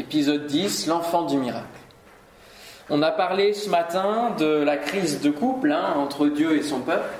épisode 0.00 0.46
10, 0.46 0.86
l'enfant 0.86 1.22
du 1.22 1.36
miracle. 1.36 1.66
On 2.88 3.02
a 3.02 3.10
parlé 3.10 3.52
ce 3.52 3.68
matin 3.68 4.34
de 4.38 4.46
la 4.46 4.78
crise 4.78 5.20
de 5.20 5.28
couple 5.28 5.72
hein, 5.72 5.94
entre 5.96 6.26
Dieu 6.26 6.56
et 6.56 6.62
son 6.62 6.80
peuple. 6.80 7.14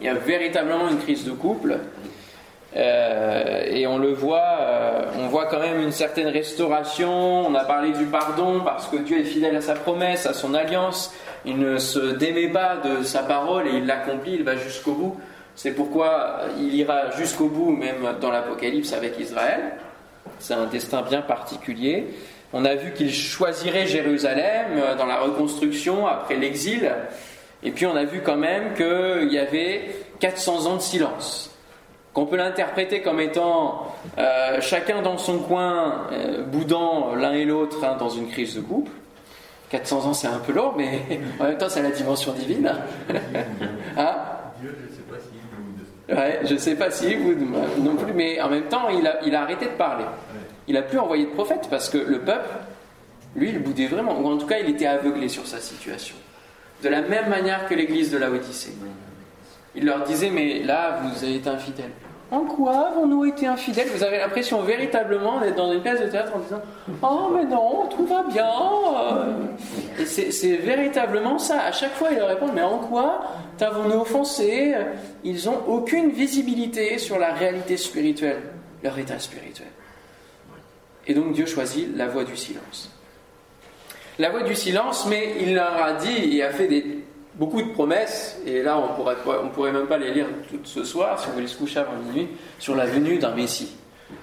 Il 0.00 0.06
y 0.06 0.08
a 0.08 0.14
véritablement 0.14 0.88
une 0.88 0.98
crise 0.98 1.24
de 1.24 1.32
couple. 1.32 1.78
Euh, 2.76 3.64
et 3.66 3.84
on 3.88 3.98
le 3.98 4.12
voit, 4.12 4.58
euh, 4.60 5.02
on 5.18 5.26
voit 5.26 5.46
quand 5.46 5.58
même 5.58 5.80
une 5.80 5.90
certaine 5.90 6.28
restauration. 6.28 7.46
On 7.48 7.54
a 7.56 7.64
parlé 7.64 7.90
du 7.90 8.04
pardon 8.04 8.60
parce 8.64 8.86
que 8.86 8.98
Dieu 8.98 9.18
est 9.18 9.24
fidèle 9.24 9.56
à 9.56 9.60
sa 9.60 9.74
promesse, 9.74 10.26
à 10.26 10.32
son 10.32 10.54
alliance. 10.54 11.12
Il 11.44 11.58
ne 11.58 11.78
se 11.78 12.12
démet 12.14 12.48
pas 12.48 12.76
de 12.76 13.02
sa 13.02 13.24
parole 13.24 13.66
et 13.66 13.72
il 13.72 13.86
l'accomplit, 13.86 14.34
il 14.34 14.44
va 14.44 14.54
jusqu'au 14.54 14.92
bout. 14.92 15.20
C'est 15.56 15.72
pourquoi 15.72 16.42
il 16.60 16.72
ira 16.76 17.10
jusqu'au 17.18 17.48
bout, 17.48 17.72
même 17.72 18.06
dans 18.20 18.30
l'Apocalypse 18.30 18.92
avec 18.92 19.18
Israël. 19.18 19.72
C'est 20.40 20.54
un 20.54 20.66
destin 20.66 21.02
bien 21.02 21.22
particulier. 21.22 22.08
On 22.52 22.64
a 22.64 22.74
vu 22.74 22.92
qu'il 22.92 23.12
choisirait 23.12 23.86
Jérusalem 23.86 24.66
euh, 24.76 24.96
dans 24.96 25.06
la 25.06 25.20
reconstruction 25.20 26.06
après 26.08 26.36
l'exil. 26.36 26.92
Et 27.62 27.70
puis 27.70 27.86
on 27.86 27.94
a 27.94 28.04
vu 28.04 28.22
quand 28.22 28.36
même 28.36 28.74
qu'il 28.74 29.32
y 29.32 29.38
avait 29.38 29.94
400 30.18 30.66
ans 30.66 30.76
de 30.76 30.80
silence 30.80 31.50
qu'on 32.12 32.26
peut 32.26 32.36
l'interpréter 32.36 33.02
comme 33.02 33.20
étant 33.20 33.94
euh, 34.18 34.60
chacun 34.60 35.02
dans 35.02 35.18
son 35.18 35.38
coin, 35.38 36.06
euh, 36.12 36.42
boudant 36.42 37.14
l'un 37.14 37.32
et 37.32 37.44
l'autre 37.44 37.84
hein, 37.84 37.96
dans 37.98 38.08
une 38.08 38.28
crise 38.28 38.56
de 38.56 38.60
couple. 38.60 38.90
400 39.70 40.06
ans, 40.06 40.14
c'est 40.14 40.26
un 40.26 40.40
peu 40.40 40.52
long, 40.52 40.72
mais 40.76 41.02
en 41.40 41.44
même 41.44 41.58
temps, 41.58 41.68
c'est 41.68 41.82
la 41.82 41.90
dimension 41.90 42.32
divine. 42.32 42.72
hein 43.96 44.16
Dieu, 44.60 44.76
je 44.76 44.90
ne 44.90 44.96
sais 44.96 45.02
pas 45.08 45.16
s'il 45.20 45.38
boude. 45.38 46.18
Ouais, 46.18 46.40
je 46.44 46.52
ne 46.54 46.58
sais 46.58 46.74
pas 46.74 46.90
s'il 46.90 47.22
boude 47.22 47.48
non 47.78 47.94
plus, 47.94 48.12
mais 48.12 48.40
en 48.40 48.48
même 48.48 48.64
temps, 48.64 48.88
il 48.88 49.06
a, 49.06 49.20
il 49.24 49.34
a 49.34 49.42
arrêté 49.42 49.66
de 49.66 49.70
parler. 49.70 50.04
Il 50.68 50.76
a 50.76 50.82
plus 50.82 50.98
envoyé 50.98 51.24
de 51.24 51.30
prophète 51.30 51.68
parce 51.70 51.88
que 51.88 51.98
le 51.98 52.20
peuple, 52.20 52.48
lui, 53.36 53.50
il 53.50 53.58
boudait 53.62 53.86
vraiment, 53.86 54.18
ou 54.20 54.26
en 54.26 54.36
tout 54.36 54.46
cas, 54.46 54.58
il 54.58 54.68
était 54.70 54.86
aveuglé 54.86 55.28
sur 55.28 55.46
sa 55.46 55.60
situation. 55.60 56.16
De 56.82 56.88
la 56.88 57.02
même 57.02 57.28
manière 57.28 57.66
que 57.68 57.74
l'église 57.74 58.10
de 58.10 58.18
la 58.18 58.30
Odyssée. 58.30 58.72
Il 59.74 59.84
leur 59.84 60.02
disait, 60.04 60.30
mais 60.30 60.62
là, 60.62 61.00
vous 61.02 61.24
avez 61.24 61.36
été 61.36 61.48
infidèles. 61.48 61.92
En 62.30 62.44
quoi 62.44 62.88
avons-nous 62.88 63.24
été 63.24 63.46
infidèles? 63.46 63.88
Vous 63.88 64.04
avez 64.04 64.18
l'impression 64.18 64.62
véritablement 64.62 65.40
d'être 65.40 65.56
dans 65.56 65.72
une 65.72 65.82
pièce 65.82 66.00
de 66.00 66.06
théâtre 66.06 66.32
en 66.36 66.38
disant 66.38 66.60
Oh, 67.02 67.32
mais 67.34 67.44
non, 67.44 67.86
tout 67.88 68.06
va 68.06 68.22
bien. 68.22 68.48
Et 69.98 70.06
c'est 70.06 70.56
véritablement 70.56 71.38
ça. 71.38 71.64
À 71.64 71.72
chaque 71.72 71.94
fois, 71.94 72.08
ils 72.12 72.18
leur 72.18 72.28
répondent 72.28 72.52
Mais 72.54 72.62
en 72.62 72.78
quoi 72.78 73.22
t'avons-nous 73.58 74.00
offensé? 74.00 74.74
Ils 75.24 75.44
n'ont 75.46 75.58
aucune 75.66 76.10
visibilité 76.10 76.98
sur 76.98 77.18
la 77.18 77.32
réalité 77.32 77.76
spirituelle, 77.76 78.42
leur 78.84 78.96
état 78.96 79.18
spirituel. 79.18 79.68
Et 81.06 81.14
donc 81.14 81.32
Dieu 81.32 81.46
choisit 81.46 81.88
la 81.96 82.08
voie 82.08 82.24
du 82.24 82.36
silence. 82.36 82.90
La 84.18 84.30
voie 84.30 84.42
du 84.42 84.54
silence, 84.54 85.06
mais 85.08 85.36
il 85.40 85.54
leur 85.54 85.82
a 85.82 85.94
dit 85.94 86.36
et 86.36 86.42
a 86.42 86.50
fait 86.50 86.84
beaucoup 87.34 87.62
de 87.62 87.70
promesses, 87.70 88.38
et 88.46 88.62
là 88.62 88.78
on 88.78 88.94
pourrait, 88.94 89.16
pourrait 89.54 89.72
même 89.72 89.86
pas 89.86 89.96
les 89.96 90.12
lire 90.12 90.26
toutes 90.48 90.66
ce 90.66 90.84
soir, 90.84 91.18
si 91.18 91.28
on 91.28 91.32
voulait 91.32 91.46
se 91.46 91.56
coucher 91.56 91.78
avant 91.78 91.96
minuit, 91.96 92.28
sur 92.58 92.76
la 92.76 92.84
venue 92.84 93.18
d'un 93.18 93.34
Messie, 93.34 93.76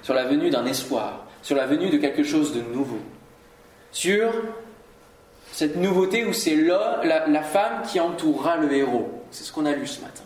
sur 0.04 0.14
la 0.14 0.26
venue 0.26 0.52
d'un 0.52 0.66
espoir, 0.66 1.26
sur 1.42 1.56
la 1.56 1.66
venue 1.66 1.90
de 1.90 1.98
quelque 1.98 2.24
chose 2.24 2.54
de 2.54 2.62
nouveau, 2.62 3.00
sur 3.92 4.32
cette 5.52 5.78
nouveauté 5.78 6.26
où 6.26 6.34
c'est 6.34 6.56
la, 6.56 7.28
la, 7.28 7.42
femme 7.42 7.82
qui 7.90 8.00
entourera 8.00 8.58
le 8.58 8.72
héros. 8.72 9.24
C'est 9.32 9.44
ce 9.44 9.52
qu'on 9.52 9.66
a 9.66 9.72
lu 9.72 9.88
ce 9.88 10.02
matin. 10.02 10.24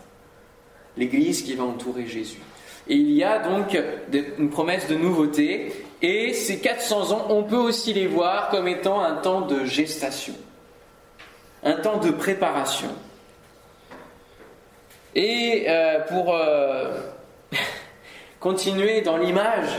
L'Église 0.98 1.42
qui 1.42 1.54
va 1.54 1.64
entourer 1.64 2.06
Jésus. 2.06 2.40
Et 2.88 2.96
il 2.96 3.12
y 3.12 3.24
a 3.24 3.38
donc 3.38 3.78
une 4.38 4.50
promesse 4.50 4.88
de 4.88 4.94
nouveauté, 4.94 5.72
et 6.02 6.34
ces 6.34 6.58
400 6.58 7.12
ans, 7.12 7.26
on 7.30 7.44
peut 7.44 7.56
aussi 7.56 7.92
les 7.92 8.06
voir 8.06 8.50
comme 8.50 8.68
étant 8.68 9.00
un 9.00 9.14
temps 9.16 9.42
de 9.42 9.64
gestation 9.64 10.34
un 11.62 11.74
temps 11.74 11.98
de 11.98 12.10
préparation. 12.10 12.88
Et 15.14 15.66
euh, 15.68 16.00
pour 16.08 16.34
euh, 16.34 17.00
continuer 18.40 19.02
dans 19.02 19.16
l'image, 19.16 19.70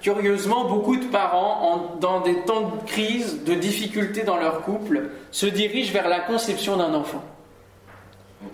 curieusement, 0.00 0.66
beaucoup 0.66 0.96
de 0.96 1.06
parents, 1.06 1.96
dans 2.00 2.20
des 2.20 2.42
temps 2.42 2.60
de 2.62 2.86
crise, 2.86 3.44
de 3.44 3.54
difficultés 3.54 4.22
dans 4.22 4.36
leur 4.36 4.62
couple, 4.62 5.10
se 5.30 5.46
dirigent 5.46 5.92
vers 5.92 6.08
la 6.08 6.20
conception 6.20 6.76
d'un 6.76 6.94
enfant, 6.94 7.22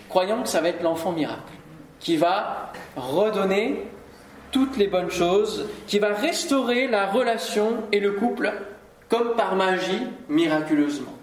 croyant 0.08 0.42
que 0.42 0.48
ça 0.48 0.60
va 0.60 0.68
être 0.68 0.82
l'enfant 0.82 1.12
miracle, 1.12 1.40
qui 1.98 2.16
va 2.16 2.72
redonner 2.96 3.84
toutes 4.50 4.76
les 4.76 4.86
bonnes 4.86 5.10
choses, 5.10 5.66
qui 5.86 5.98
va 5.98 6.14
restaurer 6.14 6.86
la 6.86 7.06
relation 7.06 7.84
et 7.92 8.00
le 8.00 8.12
couple 8.12 8.52
comme 9.08 9.34
par 9.36 9.56
magie, 9.56 10.06
miraculeusement. 10.28 11.14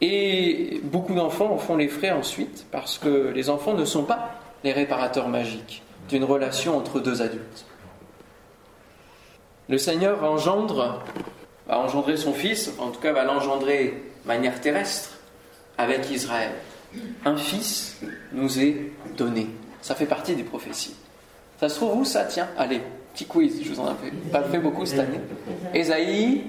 Et 0.00 0.80
beaucoup 0.82 1.14
d'enfants 1.14 1.52
en 1.52 1.58
font 1.58 1.76
les 1.76 1.88
frais 1.88 2.10
ensuite, 2.10 2.66
parce 2.70 2.98
que 2.98 3.30
les 3.34 3.48
enfants 3.48 3.74
ne 3.74 3.84
sont 3.84 4.04
pas 4.04 4.40
les 4.64 4.72
réparateurs 4.72 5.28
magiques 5.28 5.82
d'une 6.08 6.24
relation 6.24 6.76
entre 6.76 7.00
deux 7.00 7.22
adultes. 7.22 7.64
Le 9.68 9.78
Seigneur 9.78 10.18
va 10.18 10.28
engendrer 11.78 12.16
son 12.16 12.32
Fils, 12.32 12.72
en 12.78 12.90
tout 12.90 13.00
cas 13.00 13.12
va 13.12 13.24
l'engendrer 13.24 14.02
de 14.22 14.28
manière 14.28 14.60
terrestre, 14.60 15.10
avec 15.78 16.10
Israël. 16.10 16.50
Un 17.24 17.36
Fils 17.36 18.00
nous 18.32 18.58
est 18.58 18.92
donné. 19.16 19.46
Ça 19.82 19.94
fait 19.94 20.06
partie 20.06 20.34
des 20.34 20.44
prophéties. 20.44 20.96
Ça 21.60 21.68
se 21.68 21.76
trouve 21.76 21.98
où 21.98 22.04
ça 22.04 22.24
Tiens, 22.24 22.48
allez, 22.56 22.80
petit 23.12 23.26
quiz, 23.26 23.62
je 23.62 23.68
vous 23.68 23.80
en 23.80 23.90
ai 23.90 24.10
pas 24.30 24.42
fait 24.44 24.58
beaucoup 24.58 24.86
cette 24.86 25.00
année. 25.00 25.20
Ésaïe 25.74 26.44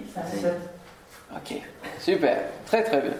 Ok, 1.35 1.59
super, 1.99 2.37
très 2.65 2.83
très 2.83 3.01
bien 3.01 3.13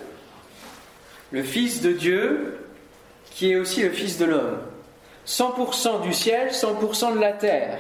le 1.34 1.42
Fils 1.42 1.82
de 1.82 1.92
Dieu, 1.92 2.60
qui 3.32 3.52
est 3.52 3.56
aussi 3.56 3.82
le 3.82 3.90
Fils 3.90 4.20
de 4.20 4.26
l'homme. 4.26 4.60
100% 5.28 6.04
du 6.04 6.14
ciel, 6.14 6.52
100% 6.52 7.16
de 7.16 7.20
la 7.20 7.34
terre, 7.34 7.80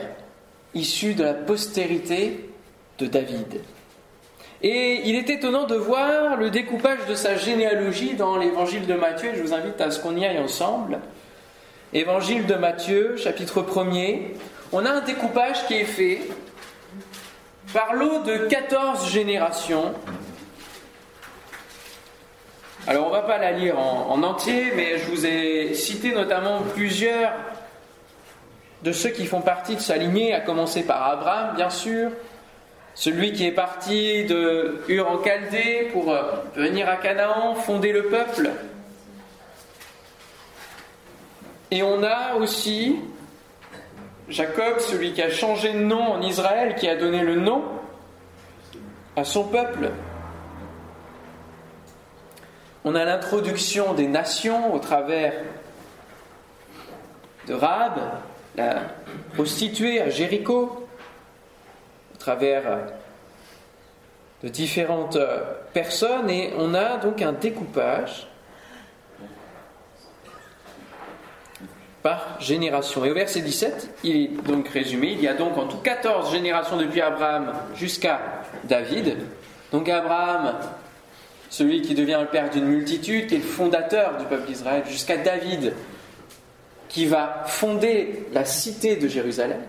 issu 0.73 1.13
de 1.13 1.23
la 1.23 1.35
postérité 1.35 2.49
de 2.97 3.05
David. 3.05 3.61
Et 4.63 5.01
il 5.05 5.15
est 5.15 5.29
étonnant 5.29 5.67
de 5.67 5.75
voir 5.75 6.37
le 6.37 6.49
découpage 6.49 7.05
de 7.07 7.15
sa 7.15 7.35
généalogie 7.35 8.15
dans 8.15 8.37
l'évangile 8.37 8.87
de 8.87 8.95
Matthieu. 8.95 9.31
Je 9.35 9.43
vous 9.43 9.53
invite 9.53 9.79
à 9.79 9.91
ce 9.91 9.99
qu'on 9.99 10.15
y 10.17 10.25
aille 10.25 10.39
ensemble. 10.39 10.99
Évangile 11.95 12.47
de 12.47 12.55
Matthieu, 12.55 13.17
chapitre 13.17 13.61
1er. 13.61 14.33
On 14.71 14.83
a 14.83 14.89
un 14.89 15.01
découpage 15.01 15.67
qui 15.67 15.75
est 15.75 15.85
fait 15.85 16.21
par 17.71 17.93
l'eau 17.93 18.23
de 18.23 18.47
14 18.47 19.11
générations 19.11 19.93
alors 22.87 23.05
on 23.05 23.09
ne 23.09 23.15
va 23.15 23.21
pas 23.21 23.37
la 23.37 23.51
lire 23.51 23.79
en, 23.79 24.21
entier, 24.23 24.73
mais 24.75 24.97
je 24.97 25.05
vous 25.05 25.25
ai 25.25 25.73
cité 25.73 26.13
notamment 26.13 26.61
plusieurs 26.73 27.31
de 28.81 28.91
ceux 28.91 29.11
qui 29.11 29.25
font 29.25 29.39
partie 29.39 29.75
de 29.75 29.79
sa 29.79 29.95
lignée, 29.95 30.33
à 30.33 30.41
commencer 30.41 30.83
par 30.83 31.07
Abraham, 31.07 31.55
bien 31.55 31.69
sûr, 31.69 32.09
celui 32.93 33.31
qui 33.31 33.45
est 33.45 33.53
parti 33.53 34.25
de 34.25 34.83
Ur 34.89 35.09
en 35.09 35.23
Chaldée 35.23 35.89
pour 35.93 36.11
euh, 36.11 36.23
venir 36.57 36.89
à 36.89 36.97
Canaan, 36.97 37.55
fonder 37.55 37.93
le 37.93 38.07
peuple. 38.07 38.49
Et 41.73 41.81
on 41.81 42.03
a 42.03 42.35
aussi 42.35 42.97
Jacob, 44.29 44.77
celui 44.77 45.11
qui 45.13 45.23
a 45.23 45.31
changé 45.31 45.73
de 45.73 45.79
nom 45.79 46.03
en 46.03 46.21
Israël, 46.21 46.75
qui 46.75 46.87
a 46.87 46.95
donné 46.95 47.23
le 47.23 47.33
nom 47.33 47.63
à 49.15 49.23
son 49.23 49.45
peuple. 49.45 49.89
On 52.85 52.93
a 52.93 53.03
l'introduction 53.05 53.95
des 53.95 54.05
nations 54.05 54.71
au 54.71 54.77
travers 54.77 55.33
de 57.47 57.55
Rab, 57.55 57.99
la 58.55 58.75
prostituée 59.33 59.99
à 59.99 60.11
Jéricho, 60.11 60.87
au 62.13 62.17
travers 62.19 62.81
de 64.43 64.47
différentes 64.47 65.17
personnes, 65.73 66.29
et 66.29 66.53
on 66.55 66.75
a 66.75 66.97
donc 66.97 67.23
un 67.23 67.31
découpage 67.31 68.27
par 72.03 72.37
génération. 72.39 73.05
Et 73.05 73.11
au 73.11 73.13
verset 73.15 73.41
17, 73.41 73.89
il 74.03 74.15
est 74.15 74.27
donc 74.45 74.67
résumé, 74.67 75.13
il 75.13 75.21
y 75.21 75.27
a 75.27 75.33
donc 75.33 75.57
en 75.57 75.65
tout 75.65 75.77
14 75.77 76.31
générations 76.31 76.77
depuis 76.77 77.01
Abraham 77.01 77.53
jusqu'à 77.75 78.19
David. 78.65 79.17
Donc 79.71 79.89
Abraham 79.89 80.53
celui 81.53 81.81
qui 81.81 81.93
devient 81.93 82.17
le 82.19 82.27
père 82.27 82.49
d'une 82.49 82.65
multitude, 82.65 83.27
qui 83.27 83.35
est 83.35 83.37
le 83.37 83.43
fondateur 83.43 84.17
du 84.17 84.25
peuple 84.25 84.47
d'Israël, 84.47 84.81
jusqu'à 84.87 85.17
David, 85.17 85.73
qui 86.89 87.05
va 87.05 87.43
fonder 87.45 88.25
la 88.33 88.43
cité 88.43 88.95
de 88.95 89.07
Jérusalem. 89.07 89.59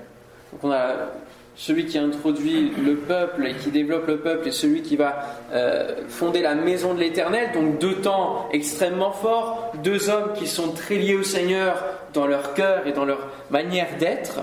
Donc 0.50 0.64
on 0.64 0.72
a 0.72 1.10
celui 1.56 1.84
qui 1.84 1.98
introduit 1.98 2.72
le 2.82 2.96
peuple 2.96 3.46
et 3.46 3.54
qui 3.54 3.70
développe 3.70 4.06
le 4.06 4.16
peuple 4.16 4.48
et 4.48 4.50
celui 4.50 4.80
qui 4.80 4.96
va 4.96 5.26
euh, 5.52 5.96
fonder 6.08 6.40
la 6.40 6.54
maison 6.54 6.94
de 6.94 7.00
l'Éternel. 7.00 7.50
Donc 7.52 7.78
deux 7.78 7.96
temps 7.96 8.48
extrêmement 8.50 9.12
forts, 9.12 9.72
deux 9.82 10.08
hommes 10.08 10.32
qui 10.34 10.46
sont 10.46 10.72
très 10.72 10.96
liés 10.96 11.16
au 11.16 11.22
Seigneur 11.22 11.84
dans 12.14 12.26
leur 12.26 12.54
cœur 12.54 12.86
et 12.86 12.92
dans 12.92 13.04
leur 13.04 13.28
manière 13.50 13.96
d'être. 13.98 14.40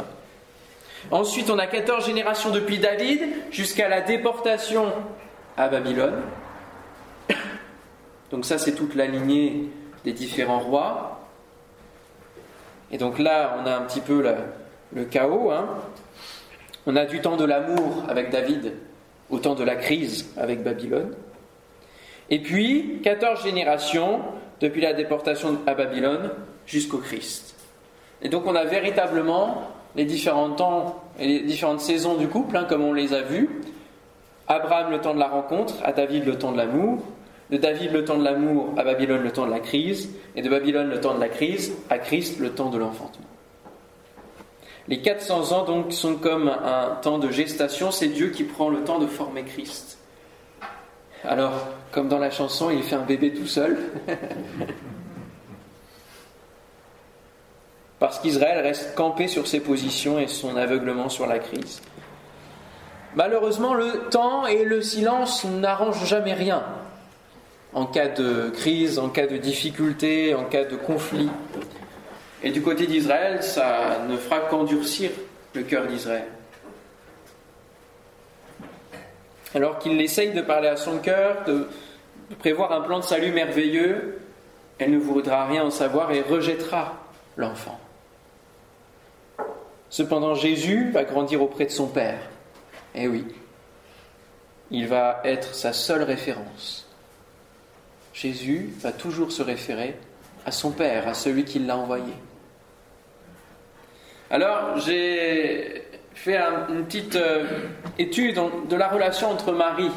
Ensuite, 1.10 1.50
on 1.50 1.58
a 1.58 1.66
14 1.66 2.06
générations 2.06 2.52
depuis 2.52 2.78
David 2.78 3.22
jusqu'à 3.50 3.90
la 3.90 4.02
déportation 4.02 4.92
à 5.58 5.68
Babylone. 5.68 6.22
Donc 8.32 8.46
ça, 8.46 8.60
c'est 8.60 8.74
toute 8.74 8.94
la 8.94 9.08
lignée 9.08 9.70
des 10.04 10.14
différents 10.14 10.60
rois. 10.60 11.20
Et 12.92 12.98
donc 12.98 13.20
là, 13.20 13.58
on 13.62 13.66
a 13.66 13.76
un 13.76 13.82
petit 13.84 14.02
peu 14.02 14.22
le, 14.94 15.06
chaos. 15.06 15.52
Hein. 15.52 15.68
On 16.86 16.96
a 16.96 17.06
du 17.06 17.22
temps 17.22 17.38
de 17.38 17.46
l'amour 17.46 18.04
avec 18.10 18.32
David, 18.32 18.74
au 19.30 19.40
temps 19.40 19.56
de 19.56 19.64
la 19.64 19.76
crise 19.76 20.30
avec 20.38 20.62
Babylone. 20.62 21.16
Et 22.30 22.40
puis, 22.40 23.00
14 23.04 23.44
générations 23.44 24.22
depuis 24.60 24.82
la 24.82 24.94
déportation 24.94 25.60
à 25.68 25.74
Babylone 25.74 26.32
jusqu'au 26.66 26.98
Christ. 26.98 27.51
Et 28.22 28.30
donc 28.30 28.46
on 28.46 28.56
a 28.56 28.66
véritablement 28.66 29.64
les 29.96 30.06
différents 30.06 30.52
temps 30.52 31.04
et 31.20 31.28
les 31.28 31.40
différentes 31.42 31.82
saisons 31.82 32.16
du 32.16 32.28
couple, 32.28 32.56
hein, 32.58 32.66
comme 32.68 32.84
on 32.84 32.94
les 32.94 33.14
a 33.14 33.22
vus. 33.22 33.50
Abraham 34.48 34.92
le 34.92 35.00
temps 35.00 35.14
de 35.14 35.20
la 35.20 35.28
rencontre, 35.28 35.76
à 35.84 35.92
David 35.92 36.26
le 36.26 36.38
temps 36.38 36.52
de 36.52 36.58
l'amour, 36.58 37.00
de 37.50 37.58
David 37.58 37.92
le 37.92 38.06
temps 38.06 38.18
de 38.18 38.24
l'amour, 38.24 38.74
à 38.78 38.84
Babylone 38.84 39.22
le 39.22 39.32
temps 39.32 39.46
de 39.46 39.52
la 39.52 39.60
crise, 39.60 40.10
et 40.36 40.42
de 40.42 40.50
Babylone 40.50 40.90
le 40.90 41.00
temps 41.00 41.16
de 41.16 41.20
la 41.20 41.30
crise, 41.30 41.74
à 41.90 41.98
Christ 41.98 42.40
le 42.40 42.52
temps 42.52 42.70
de 42.70 42.78
l'enfantement. 42.78 43.26
Les 44.88 45.02
400 45.02 45.52
ans 45.52 45.64
donc 45.64 45.94
sont 45.94 46.16
comme 46.16 46.50
un 46.50 46.98
temps 47.02 47.18
de 47.18 47.30
gestation, 47.30 47.92
c'est 47.92 48.08
Dieu 48.08 48.30
qui 48.30 48.44
prend 48.44 48.70
le 48.70 48.84
temps 48.84 49.00
de 49.00 49.08
former 49.08 49.44
Christ. 49.44 50.00
Alors, 51.24 51.54
comme 51.92 52.08
dans 52.08 52.18
la 52.18 52.32
chanson, 52.32 52.72
il 52.72 52.82
fait 52.82 52.96
un 52.96 53.04
bébé 53.04 53.32
tout 53.32 53.48
seul. 53.48 53.78
Parce 58.02 58.20
qu'Israël 58.20 58.64
reste 58.64 58.96
campé 58.96 59.28
sur 59.28 59.46
ses 59.46 59.60
positions 59.60 60.18
et 60.18 60.28
son 60.28 60.58
aveuglement 60.58 61.08
sur 61.08 61.28
la 61.28 61.38
crise. 61.38 61.82
Malheureusement, 63.16 63.76
le 63.76 64.10
temps 64.10 64.48
et 64.48 64.66
le 64.66 64.82
silence 64.82 65.46
n'arrangent 65.46 66.08
jamais 66.08 66.34
rien 66.34 66.64
en 67.74 67.86
cas 67.86 68.08
de 68.08 68.50
crise, 68.50 68.98
en 68.98 69.10
cas 69.10 69.28
de 69.28 69.38
difficulté, 69.38 70.34
en 70.34 70.46
cas 70.46 70.66
de 70.66 70.76
conflit. 70.76 71.30
Et 72.44 72.50
du 72.50 72.64
côté 72.64 72.88
d'Israël, 72.88 73.44
ça 73.44 74.00
ne 74.10 74.18
fera 74.18 74.40
qu'endurcir 74.50 75.12
le 75.54 75.62
cœur 75.62 75.86
d'Israël. 75.86 76.26
Alors 79.54 79.78
qu'il 79.80 80.02
essaye 80.02 80.32
de 80.32 80.42
parler 80.42 80.70
à 80.70 80.78
son 80.78 80.98
cœur, 80.98 81.44
de, 81.46 81.68
prévoir 82.40 82.72
un 82.72 82.82
plan 82.82 82.98
de 82.98 83.04
salut 83.04 83.32
merveilleux, 83.32 84.20
elle 84.80 84.92
ne 84.92 84.98
voudra 84.98 85.46
rien 85.46 85.66
en 85.66 85.70
savoir 85.70 86.12
et 86.12 86.22
rejettera 86.22 86.96
l'enfant. 87.38 87.80
Cependant, 89.92 90.36
Jésus 90.36 90.90
va 90.90 91.04
grandir 91.04 91.42
auprès 91.42 91.66
de 91.66 91.70
son 91.70 91.88
Père. 91.88 92.22
Eh 92.96 93.10
oui, 93.10 93.26
il 94.72 94.88
va 94.88 95.20
être 95.26 95.54
sa 95.54 95.74
seule 95.74 96.04
référence. 96.04 96.88
Jésus 98.14 98.70
va 98.80 98.94
toujours 98.94 99.34
se 99.34 99.44
référer 99.44 99.98
à 100.46 100.52
son 100.52 100.72
Père, 100.72 101.10
à 101.10 101.14
celui 101.14 101.44
qui 101.44 101.60
l'a 101.60 101.76
envoyé. 101.76 102.14
Alors, 104.30 104.78
j'ai 104.80 105.84
fait 106.14 106.38
une 106.38 106.86
petite 106.86 107.18
euh, 107.18 107.46
étude 108.00 108.40
de 108.70 108.76
la 108.78 108.88
relation 108.88 109.30
entre 109.30 109.52
Marie, 109.52 109.92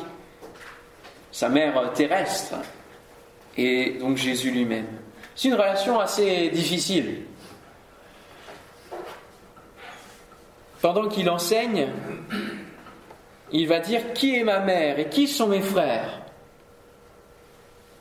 sa 1.30 1.48
mère 1.48 1.92
terrestre, 1.92 2.56
et 3.56 3.90
donc 4.00 4.16
Jésus 4.16 4.50
lui-même. 4.50 4.88
C'est 5.36 5.48
une 5.48 5.54
relation 5.54 6.00
assez 6.00 6.48
difficile. 6.48 7.26
Pendant 10.84 11.08
qu'il 11.08 11.30
enseigne, 11.30 11.86
il 13.52 13.66
va 13.66 13.80
dire 13.80 14.12
qui 14.12 14.36
est 14.36 14.44
ma 14.44 14.58
mère 14.58 14.98
et 14.98 15.08
qui 15.08 15.26
sont 15.26 15.46
mes 15.46 15.62
frères? 15.62 16.20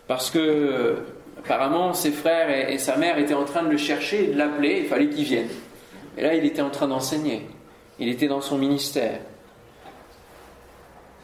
Parce 0.06 0.30
que 0.30 0.98
apparemment 1.40 1.94
ses 1.94 2.12
frères 2.12 2.50
et, 2.50 2.78
sa 2.78 2.98
mère 2.98 3.18
étaient 3.20 3.36
en 3.36 3.46
train 3.46 3.64
de 3.64 3.70
le 3.70 3.78
chercher 3.78 4.34
de 4.34 4.38
l'appeler, 4.38 4.82
il 4.82 4.88
fallait 4.88 5.08
qu'il 5.08 5.24
vienne. 5.24 5.48
Et 6.18 6.24
là, 6.24 6.34
il 6.34 6.44
était 6.44 6.62
en 6.62 6.72
train 6.72 6.90
d'enseigner. 6.90 7.48
Il 8.00 8.10
était 8.10 8.28
dans 8.28 8.42
son 8.42 8.58
ministère. 8.58 9.22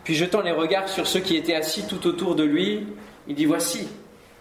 Puis 0.05 0.15
jetant 0.15 0.39
les 0.39 0.53
regards 0.53 0.87
sur 0.87 1.07
ceux 1.07 1.19
qui 1.19 1.35
étaient 1.35 1.55
assis 1.55 1.85
tout 1.85 2.07
autour 2.07 2.35
de 2.35 2.43
lui, 2.45 2.87
il 3.27 3.35
dit 3.35 3.43
Voici 3.43 3.89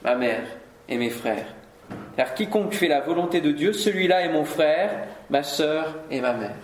ma 0.05 0.15
mère 0.15 0.45
et 0.89 0.97
mes 0.97 1.11
frères. 1.11 1.53
Car 2.17 2.35
quiconque 2.35 2.75
fait 2.75 2.87
la 2.87 3.01
volonté 3.01 3.41
de 3.41 3.51
Dieu, 3.51 3.73
celui-là 3.73 4.21
est 4.21 4.33
mon 4.33 4.45
frère, 4.45 5.09
ma 5.31 5.43
sœur 5.43 5.97
et 6.13 6.21
ma 6.21 6.35
mère. 6.35 6.55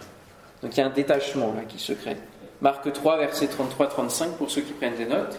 Donc 0.64 0.74
il 0.74 0.80
y 0.80 0.82
a 0.82 0.86
un 0.86 0.90
détachement 0.90 1.52
là 1.54 1.60
qui 1.68 1.78
se 1.78 1.92
crée. 1.92 2.16
Marc 2.62 2.90
3, 2.90 3.18
verset 3.18 3.48
33-35 3.48 4.30
pour 4.38 4.50
ceux 4.50 4.62
qui 4.62 4.72
prennent 4.72 4.96
des 4.96 5.04
notes. 5.04 5.38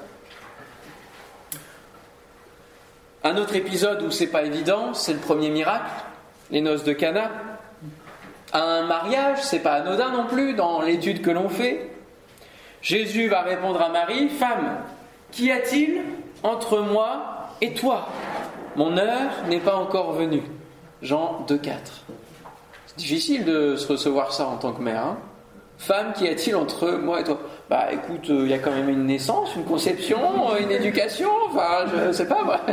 Un 3.24 3.36
autre 3.38 3.56
épisode 3.56 4.04
où 4.04 4.12
c'est 4.12 4.28
pas 4.28 4.44
évident, 4.44 4.94
c'est 4.94 5.14
le 5.14 5.20
premier 5.20 5.50
miracle, 5.50 5.90
les 6.52 6.62
noces 6.62 6.84
de 6.84 6.94
Cana. 6.94 7.32
Un 8.54 8.84
mariage, 8.84 9.40
c'est 9.42 9.62
pas 9.64 9.74
anodin 9.74 10.12
non 10.12 10.28
plus 10.28 10.54
dans 10.54 10.84
l'étude 10.84 11.24
que 11.24 11.32
l'on 11.32 11.50
fait. 11.50 11.90
Jésus 12.84 13.28
va 13.28 13.42
répondre 13.42 13.82
à 13.82 13.90
Marie 13.90 14.30
Femme, 14.30 14.78
qu'y 15.32 15.52
a-t-il 15.52 16.04
entre 16.44 16.82
moi 16.82 17.50
et 17.62 17.74
toi? 17.74 18.10
Mon 18.76 18.96
heure 18.96 19.32
n'est 19.50 19.60
pas 19.60 19.76
encore 19.76 20.14
venue. 20.14 20.44
Jean 21.02 21.44
2,4. 21.50 21.72
Difficile 22.98 23.44
de 23.44 23.76
se 23.76 23.88
recevoir 23.88 24.34
ça 24.34 24.48
en 24.48 24.58
tant 24.58 24.72
que 24.72 24.82
mère. 24.82 25.04
Hein 25.04 25.18
Femme, 25.78 26.14
qu'y 26.14 26.28
a-t-il 26.28 26.56
entre 26.56 26.92
moi 26.92 27.20
et 27.20 27.24
toi? 27.24 27.40
Bah 27.70 27.90
écoute, 27.92 28.30
euh, 28.30 28.46
il 28.46 28.52
y 28.52 28.54
a 28.54 28.60
quand 28.60 28.72
même 28.72 28.90
une 28.90 29.06
naissance, 29.06 29.56
une 29.56 29.66
conception, 29.66 30.52
euh, 30.52 30.60
une 30.60 30.72
éducation, 30.72 31.30
enfin, 31.50 31.86
je 31.94 32.14
sais 32.14 32.28
pas 32.28 32.44
moi. 32.44 32.62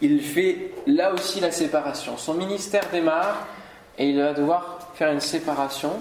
il 0.00 0.22
fait 0.22 0.72
là 0.86 1.12
aussi 1.12 1.40
la 1.40 1.52
séparation. 1.52 2.16
Son 2.16 2.34
ministère 2.34 2.84
démarre 2.90 3.46
et 3.96 4.08
il 4.08 4.20
va 4.20 4.32
devoir 4.32 4.90
faire 4.94 5.12
une 5.12 5.20
séparation, 5.20 5.92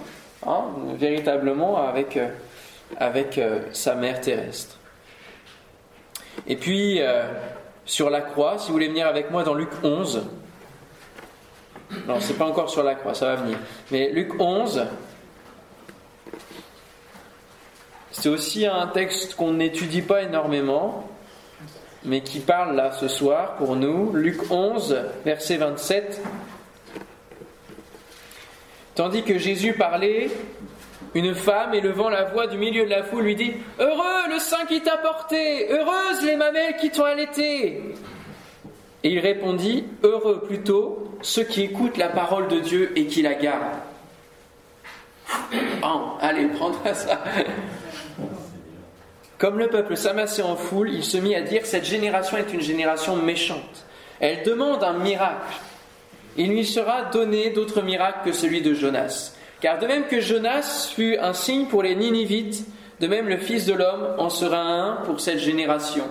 hein, 0.48 0.64
véritablement, 0.96 1.78
avec, 1.78 2.18
euh, 2.18 2.30
avec 2.98 3.40
sa 3.72 3.94
mère 3.94 4.20
terrestre. 4.20 4.78
Et 6.48 6.56
puis, 6.56 7.00
sur 7.90 8.12
la 8.12 8.22
croix, 8.22 8.60
si 8.60 8.68
vous 8.68 8.74
voulez 8.74 8.88
venir 8.88 9.08
avec 9.08 9.32
moi 9.32 9.44
dans 9.44 9.56
Luc 9.56 9.70
11, 9.84 10.22
non, 12.08 12.20
c'est 12.20 12.38
pas 12.38 12.46
encore 12.46 12.70
sur 12.70 12.84
la 12.84 12.94
croix, 12.94 13.16
ça 13.16 13.26
va 13.26 13.36
venir. 13.38 13.58
Mais 13.90 14.12
Luc 14.12 14.40
11, 14.40 14.86
c'est 18.12 18.30
aussi 18.30 18.68
un 18.68 18.86
texte 18.88 19.34
qu'on 19.34 19.54
n'étudie 19.54 20.04
pas 20.04 20.22
énormément, 20.22 21.10
mais 22.06 22.22
qui 22.22 22.40
parle 22.40 22.76
là 22.76 22.92
ce 22.92 23.08
soir 23.08 23.56
pour 23.56 23.76
nous. 23.76 24.14
Luc 24.14 24.52
11, 24.52 24.96
verset 25.26 25.58
27. 25.58 26.22
Tandis 28.94 29.24
que 29.24 29.40
Jésus 29.40 29.74
parlait, 29.74 30.30
une 31.16 31.34
femme, 31.34 31.74
élevant 31.74 32.10
la 32.10 32.26
voix 32.26 32.48
du 32.48 32.58
milieu 32.58 32.86
de 32.86 32.90
la 32.90 33.04
foule, 33.04 33.24
lui 33.24 33.36
dit 33.36 33.54
Heureux 33.80 34.30
le 34.32 34.40
sein 34.40 34.66
qui 34.68 34.82
t'a 34.82 34.98
porté, 34.98 35.72
heureuses 35.72 36.24
les 36.24 36.36
mamelles 36.36 36.76
qui 36.78 36.92
t'ont 36.92 37.06
allaité. 37.06 37.82
Et 39.04 39.10
il 39.10 39.20
répondit 39.20 39.86
Heureux 40.04 40.42
plutôt 40.46 41.10
ceux 41.22 41.44
qui 41.44 41.64
écoutent 41.64 41.98
la 41.98 42.10
parole 42.10 42.48
de 42.48 42.60
Dieu 42.60 42.92
et 42.96 43.08
qui 43.08 43.22
la 43.22 43.34
gardent. 43.34 43.80
Oh, 45.84 46.18
allez, 46.22 46.48
prends 46.48 46.74
ça. 46.94 47.22
Comme 49.38 49.58
le 49.58 49.68
peuple 49.68 49.96
s'amassait 49.96 50.42
en 50.42 50.56
foule, 50.56 50.92
il 50.92 51.04
se 51.04 51.18
mit 51.18 51.34
à 51.34 51.42
dire 51.42 51.66
Cette 51.66 51.86
génération 51.86 52.38
est 52.38 52.54
une 52.54 52.62
génération 52.62 53.16
méchante. 53.16 53.86
Elle 54.20 54.44
demande 54.44 54.84
un 54.84 54.94
miracle. 54.94 55.56
Il 56.38 56.50
lui 56.50 56.66
sera 56.66 57.04
donné 57.04 57.50
d'autres 57.50 57.82
miracles 57.82 58.20
que 58.26 58.32
celui 58.32 58.62
de 58.62 58.74
Jonas. 58.74 59.34
Car 59.62 59.80
de 59.80 59.88
même 59.88 60.08
que 60.08 60.22
Jonas 60.22 60.92
fut 60.96 61.18
un 61.18 61.34
signe 61.34 61.66
pour 61.66 61.84
les 61.84 61.96
Ninivites, 61.96 62.66
de 63.00 63.08
même 63.08 63.28
le 63.28 63.38
Fils 63.38 63.66
de 63.66 63.74
l'homme 63.74 64.16
en 64.18 64.30
sera 64.30 64.62
un 64.62 64.96
pour 65.06 65.20
cette 65.20 65.40
génération. 65.40 66.06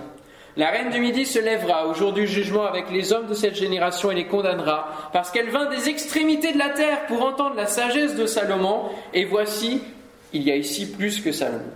La 0.57 0.69
reine 0.71 0.89
du 0.89 0.99
Midi 0.99 1.25
se 1.25 1.39
lèvera 1.39 1.87
au 1.87 1.93
jour 1.93 2.11
du 2.11 2.27
jugement 2.27 2.65
avec 2.65 2.91
les 2.91 3.13
hommes 3.13 3.27
de 3.27 3.33
cette 3.33 3.55
génération 3.55 4.11
et 4.11 4.15
les 4.15 4.25
condamnera, 4.25 5.09
parce 5.13 5.31
qu'elle 5.31 5.49
vint 5.49 5.69
des 5.69 5.89
extrémités 5.89 6.51
de 6.51 6.57
la 6.57 6.69
terre 6.69 7.05
pour 7.07 7.23
entendre 7.23 7.55
la 7.55 7.67
sagesse 7.67 8.15
de 8.15 8.25
Salomon, 8.25 8.89
et 9.13 9.25
voici, 9.25 9.81
il 10.33 10.43
y 10.43 10.51
a 10.51 10.55
ici 10.55 10.91
plus 10.91 11.21
que 11.21 11.31
Salomon. 11.31 11.71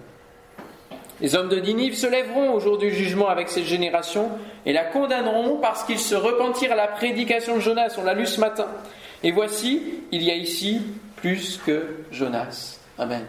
Les 1.21 1.35
hommes 1.35 1.49
de 1.49 1.59
Ninive 1.59 1.95
se 1.95 2.07
lèveront 2.07 2.51
au 2.51 2.59
jour 2.59 2.77
du 2.77 2.91
jugement 2.91 3.29
avec 3.29 3.47
cette 3.47 3.65
génération 3.65 4.29
et 4.65 4.73
la 4.73 4.83
condamneront 4.83 5.57
parce 5.57 5.83
qu'ils 5.85 5.99
se 5.99 6.15
repentirent 6.15 6.73
à 6.73 6.75
la 6.75 6.87
prédication 6.87 7.55
de 7.55 7.61
Jonas, 7.61 7.95
on 7.97 8.03
l'a 8.03 8.13
lu 8.13 8.25
ce 8.25 8.41
matin. 8.41 8.67
Et 9.23 9.31
voici, 9.31 9.81
il 10.11 10.23
y 10.23 10.31
a 10.31 10.35
ici 10.35 10.81
plus 11.23 11.57
que 11.65 11.87
Jonas. 12.11 12.79
Amen. 12.99 13.23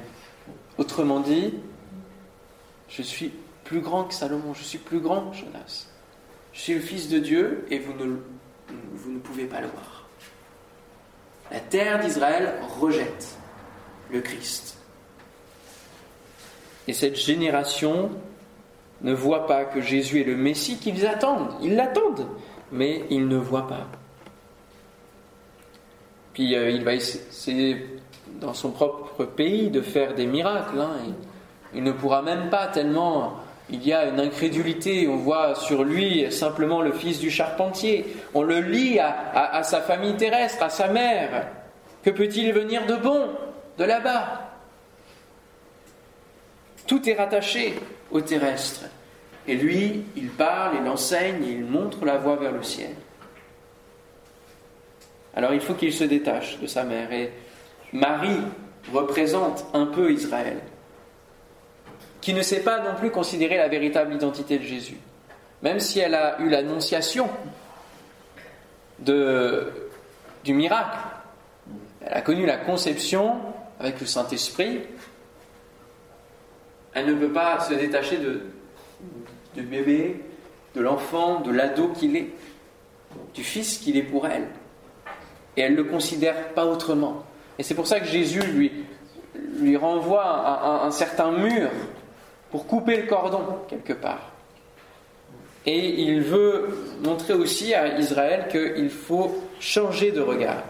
Autrement 0.79 1.21
dit, 1.21 1.55
je 2.89 3.03
suis 3.03 3.31
plus 3.63 3.79
grand 3.79 4.03
que 4.03 4.15
Salomon, 4.15 4.53
je 4.53 4.65
suis 4.65 4.79
plus 4.79 4.99
grand, 4.99 5.33
Jonas. 5.33 5.87
Je 6.53 6.61
suis 6.61 6.75
le 6.75 6.81
Fils 6.81 7.09
de 7.09 7.21
Dieu 7.21 7.65
et 7.71 7.79
vous 7.79 7.93
ne, 7.93 8.17
vous 8.95 9.13
ne 9.13 9.21
pouvez 9.21 9.45
pas 9.45 9.61
le 9.61 9.69
voir. 9.69 10.09
La 11.53 11.61
terre 11.61 12.01
d'Israël 12.01 12.55
rejette 12.81 13.39
le 14.11 14.21
Christ. 14.21 14.77
Et 16.89 16.95
cette 16.95 17.17
génération 17.17 18.11
ne 19.03 19.15
voit 19.15 19.47
pas 19.47 19.65
que 19.65 19.81
Jésus 19.81 20.21
est 20.21 20.25
le 20.25 20.37
Messie 20.37 20.79
qu'ils 20.79 21.07
attendent. 21.07 21.55
Ils 21.63 21.77
l'attendent, 21.77 22.27
mais 22.73 23.05
ils 23.11 23.29
ne 23.29 23.37
voient 23.37 23.69
pas. 23.69 23.87
Puis 26.35 26.55
euh, 26.55 26.71
il 26.71 26.85
va 26.85 26.95
essayer 26.95 27.87
dans 28.41 28.53
son 28.53 28.71
propre 28.71 29.25
pays 29.25 29.71
de 29.71 29.81
faire 29.81 30.15
des 30.15 30.27
miracles. 30.27 30.81
Hein, 30.81 31.15
il 31.75 31.83
ne 31.83 31.93
pourra 31.93 32.23
même 32.23 32.51
pas 32.51 32.67
tellement 32.67 33.39
il 33.71 33.87
y 33.87 33.93
a 33.93 34.07
une 34.07 34.21
incrédulité, 34.21 35.09
on 35.09 35.17
voit 35.17 35.55
sur 35.55 35.85
lui 35.85 36.31
simplement 36.31 36.83
le 36.83 36.93
fils 36.93 37.19
du 37.19 37.31
charpentier, 37.31 38.05
on 38.35 38.43
le 38.43 38.61
lie 38.61 38.99
à, 38.99 39.63
sa 39.63 39.81
famille 39.81 40.17
terrestre, 40.17 40.63
à 40.63 40.69
sa 40.69 40.89
mère. 40.89 41.47
Que 42.03 42.11
peut-il 42.11 42.53
venir 42.53 42.85
de 42.87 42.97
bon 42.97 43.29
de 43.79 43.85
là-bas? 43.85 44.51
Tout 46.87 47.09
est 47.09 47.15
rattaché 47.15 47.75
au 48.11 48.21
terrestre. 48.21 48.83
Et 49.47 49.55
lui, 49.55 50.05
il 50.17 50.29
parle, 50.29 50.77
il 50.83 50.89
enseigne, 50.89 51.43
il 51.45 51.65
montre 51.65 52.05
la 52.05 52.19
voie 52.19 52.37
vers 52.37 52.53
le 52.53 52.63
ciel. 52.63 52.95
Alors 55.37 55.53
il 55.53 55.61
faut 55.61 55.75
qu'il 55.75 55.93
se 55.93 56.05
détache 56.05 56.59
de 56.61 56.67
sa 56.67 56.85
mère. 56.85 57.13
Et 57.13 57.33
Marie 57.93 58.41
représente 58.93 59.67
un 59.73 59.87
peu 59.87 60.13
Israël 60.13 60.59
qui 62.21 62.33
ne 62.33 62.43
sait 62.43 62.61
pas 62.61 62.81
non 62.81 62.95
plus 62.95 63.11
considérer 63.11 63.59
la 63.59 63.69
véritable 63.69 64.15
identité 64.15 64.59
de 64.59 64.65
Jésus. 64.65 64.97
Même 65.63 65.79
si 65.79 66.01
elle 66.01 66.15
a 66.15 66.41
eu 66.41 66.49
l'annonciation 66.49 67.29
du 68.99 70.55
miracle, 70.55 70.99
elle 72.01 72.15
a 72.15 72.21
connu 72.23 72.47
la 72.47 72.57
conception 72.57 73.37
avec 73.79 74.01
le 74.01 74.07
Saint-Esprit, 74.07 74.81
elle 76.95 77.07
ne 77.07 77.15
peut 77.15 77.33
pas 77.33 77.61
se 77.61 77.75
détacher 77.75 78.19
du 79.55 79.63
bébé, 79.63 80.25
de 80.75 80.81
l'enfant, 80.81 81.41
de 81.41 81.51
l'ado 81.51 81.89
qu'il 81.89 82.17
est, 82.17 82.31
du 83.35 83.45
fils 83.45 83.79
qu'il 83.79 83.97
est 83.97 84.03
pour 84.03 84.27
elle. 84.27 84.49
Et 85.57 85.63
elle 85.63 85.73
ne 85.73 85.77
le 85.79 85.85
considère 85.85 86.49
pas 86.49 86.67
autrement. 86.67 87.25
Et 87.59 87.63
c'est 87.63 87.75
pour 87.75 87.87
ça 87.87 88.01
que 88.01 88.07
Jésus 88.07 88.41
lui, 88.41 88.73
lui 89.61 89.77
renvoie 89.77 90.85
un 90.85 90.91
certain 90.91 91.31
mur 91.33 91.71
pour 92.51 92.67
couper 92.67 92.97
le 92.97 93.07
cordon 93.07 93.45
quelque 93.69 93.93
part. 93.93 94.31
Et 95.67 96.03
il 96.03 96.21
veut 96.21 96.77
montrer 97.03 97.33
aussi 97.33 97.73
à 97.75 97.99
Israël 97.99 98.47
qu'il 98.51 98.91
faut 98.91 99.43
changer 99.61 100.11
de 100.11 100.21
regard. 100.21 100.63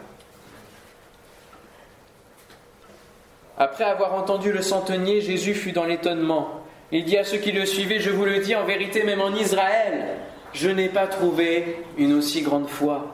Après 3.57 3.85
avoir 3.85 4.15
entendu 4.15 4.53
le 4.53 4.63
centenier, 4.63 5.21
Jésus 5.21 5.55
fut 5.55 5.73
dans 5.73 5.85
l'étonnement. 5.85 6.61
Il 6.93 7.05
dit 7.05 7.17
à 7.17 7.25
ceux 7.25 7.39
qui 7.39 7.53
le 7.53 7.67
suivaient, 7.67 8.01
je 8.01 8.11
vous 8.11 8.25
le 8.25 8.39
dis 8.39 8.55
en 8.55 8.65
vérité, 8.65 9.05
même 9.05 9.21
en 9.21 9.35
Israël, 9.35 10.17
je 10.53 10.69
n'ai 10.69 10.89
pas 10.89 11.07
trouvé 11.07 11.79
une 11.99 12.15
aussi 12.15 12.43
grande 12.43 12.69
foi. 12.69 13.14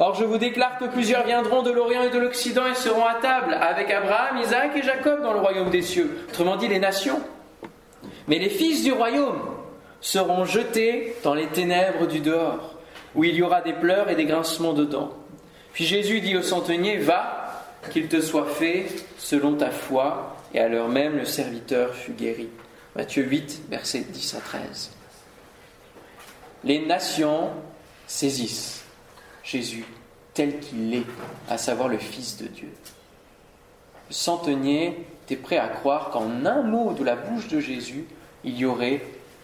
Or 0.00 0.14
je 0.14 0.24
vous 0.24 0.38
déclare 0.38 0.78
que 0.78 0.86
plusieurs 0.86 1.26
viendront 1.26 1.62
de 1.62 1.70
l'Orient 1.70 2.02
et 2.02 2.08
de 2.08 2.18
l'Occident 2.18 2.66
et 2.66 2.74
seront 2.74 3.04
à 3.04 3.16
table 3.16 3.52
avec 3.52 3.90
Abraham, 3.90 4.38
Isaac 4.38 4.70
et 4.74 4.82
Jacob 4.82 5.22
dans 5.22 5.34
le 5.34 5.40
royaume 5.40 5.68
des 5.68 5.82
cieux, 5.82 6.24
autrement 6.30 6.56
dit 6.56 6.68
les 6.68 6.78
nations. 6.78 7.20
Mais 8.26 8.38
les 8.38 8.48
fils 8.48 8.82
du 8.82 8.92
royaume 8.92 9.38
seront 10.00 10.46
jetés 10.46 11.14
dans 11.22 11.34
les 11.34 11.48
ténèbres 11.48 12.06
du 12.06 12.20
dehors, 12.20 12.76
où 13.14 13.24
il 13.24 13.34
y 13.34 13.42
aura 13.42 13.60
des 13.60 13.74
pleurs 13.74 14.08
et 14.08 14.14
des 14.14 14.24
grincements 14.24 14.72
de 14.72 14.86
dents. 14.86 15.12
Puis 15.74 15.84
Jésus 15.84 16.22
dit 16.22 16.34
au 16.34 16.42
centenier, 16.42 16.96
Va, 16.96 17.66
qu'il 17.92 18.08
te 18.08 18.22
soit 18.22 18.46
fait 18.46 18.86
selon 19.18 19.52
ta 19.52 19.70
foi. 19.70 20.34
Et 20.54 20.60
à 20.60 20.68
l'heure 20.68 20.88
même, 20.88 21.18
le 21.18 21.26
serviteur 21.26 21.94
fut 21.94 22.12
guéri. 22.12 22.48
Matthieu 22.96 23.22
8, 23.22 23.64
versets 23.68 24.06
10 24.08 24.34
à 24.34 24.40
13. 24.40 24.92
Les 26.64 26.78
nations 26.86 27.50
saisissent 28.06 28.80
Jésus 29.50 29.84
tel 30.32 30.60
qu'il 30.60 30.94
est, 30.94 31.06
à 31.48 31.58
savoir 31.58 31.88
le 31.88 31.98
Fils 31.98 32.36
de 32.36 32.46
Dieu. 32.46 32.70
Le 34.08 34.14
centenier 34.14 35.06
était 35.24 35.36
prêt 35.36 35.58
à 35.58 35.68
croire 35.68 36.10
qu'en 36.10 36.46
un 36.46 36.62
mot 36.62 36.92
de 36.92 37.02
la 37.02 37.16
bouche 37.16 37.48
de 37.48 37.58
Jésus, 37.58 38.04
il 38.44 38.56
y 38.56 38.64
aurait 38.64 39.02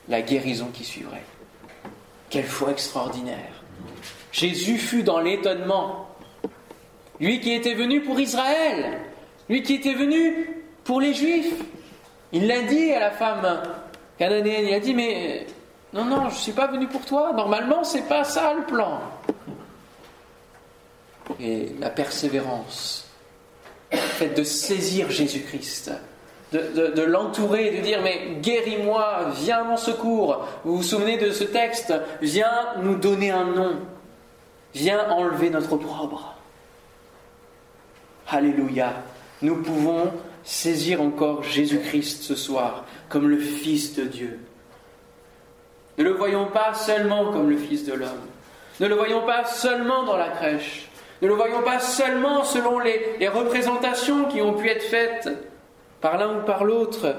la 0.09 0.23
guérison 0.23 0.69
qui 0.73 0.85
suivrait. 0.85 1.25
Quelle 2.31 2.45
foi 2.45 2.71
extraordinaire. 2.71 3.65
Jésus 4.31 4.79
fut 4.79 5.03
dans 5.03 5.21
l'étonnement. 5.21 6.09
Lui 7.19 7.41
qui 7.41 7.53
était 7.53 7.75
venu 7.75 8.03
pour 8.03 8.21
Israël, 8.21 9.01
lui 9.49 9.63
qui 9.63 9.75
était 9.75 9.95
venu 9.95 10.63
pour 10.85 11.01
les 11.01 11.15
Juifs. 11.15 11.55
Il 12.33 12.47
l'a 12.47 12.63
dit 12.63 12.93
à 12.93 13.01
la 13.01 13.11
femme 13.11 13.63
cananéenne, 14.19 14.67
il 14.69 14.75
a 14.75 14.81
dit 14.81 14.95
mais 14.95 15.47
non 15.93 16.05
non, 16.05 16.29
je 16.29 16.35
ne 16.35 16.41
suis 16.41 16.53
pas 16.53 16.67
venu 16.69 16.87
pour 16.87 17.05
toi. 17.05 17.33
Normalement, 17.33 17.83
c'est 17.83 18.07
pas 18.09 18.23
ça 18.23 18.55
le 18.55 18.65
plan. 18.65 19.01
Et 21.41 21.73
la 21.81 21.91
persévérance, 21.91 23.09
le 23.93 23.99
fait 23.99 24.31
de 24.31 24.45
saisir 24.45 25.11
Jésus-Christ, 25.11 25.93
de, 26.53 27.03
l'entourer, 27.03 27.77
de 27.77 27.83
dire 27.83 28.01
mais 28.03 28.37
guéris-moi, 28.41 29.31
viens 29.41 29.61
à 29.61 29.65
mon 29.65 29.77
secours. 29.77 30.47
Vous 30.65 30.77
vous 30.77 30.83
souvenez 30.83 31.19
de 31.19 31.31
ce 31.31 31.45
texte? 31.45 31.93
Viens 32.23 32.75
nous 32.83 32.97
donner 32.97 33.31
un 33.31 33.45
nom. 33.45 33.77
Viens 34.75 35.11
enlever 35.11 35.51
notre 35.51 35.73
opprobre. 35.73 36.37
Alléluia. 38.29 38.93
Nous 39.43 39.63
pouvons 39.63 40.13
saisir 40.45 41.03
encore 41.03 41.43
Jésus-Christ 41.43 42.23
ce 42.23 42.35
soir 42.35 42.85
comme 43.09 43.29
le 43.29 43.39
Fils 43.39 43.95
de 43.97 44.05
Dieu. 44.05 44.39
Ne 45.99 46.05
le 46.05 46.13
voyons 46.13 46.47
pas 46.47 46.75
seulement 46.75 47.33
comme 47.33 47.51
le 47.51 47.57
Fils 47.57 47.85
de 47.85 47.95
l'homme. 47.95 48.27
Ne 48.81 48.87
le 48.87 48.95
voyons 48.95 49.25
pas 49.25 49.45
seulement 49.47 50.05
dans 50.05 50.17
la 50.17 50.29
crèche. 50.29 50.89
Ne 51.23 51.29
le 51.29 51.35
voyons 51.35 51.63
pas 51.63 51.81
seulement 51.81 52.45
selon 52.45 52.79
les 52.79 53.29
représentations 53.29 54.27
qui 54.27 54.41
ont 54.41 54.55
pu 54.55 54.69
être 54.69 54.83
faites 54.83 55.29
par 56.01 56.19
l'un 56.19 56.39
ou 56.39 56.43
par 56.45 56.65
l'autre. 56.65 57.17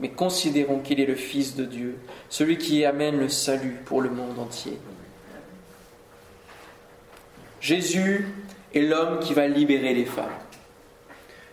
Mais 0.00 0.08
considérons 0.08 0.80
qu'il 0.80 1.00
est 1.00 1.06
le 1.06 1.14
Fils 1.14 1.56
de 1.56 1.64
Dieu, 1.64 1.98
celui 2.28 2.58
qui 2.58 2.84
amène 2.84 3.18
le 3.18 3.28
salut 3.28 3.76
pour 3.84 4.02
le 4.02 4.10
monde 4.10 4.38
entier. 4.38 4.78
Jésus 7.60 8.26
est 8.74 8.82
l'homme 8.82 9.20
qui 9.20 9.34
va 9.34 9.46
libérer 9.46 9.94
les 9.94 10.04
femmes. 10.04 10.26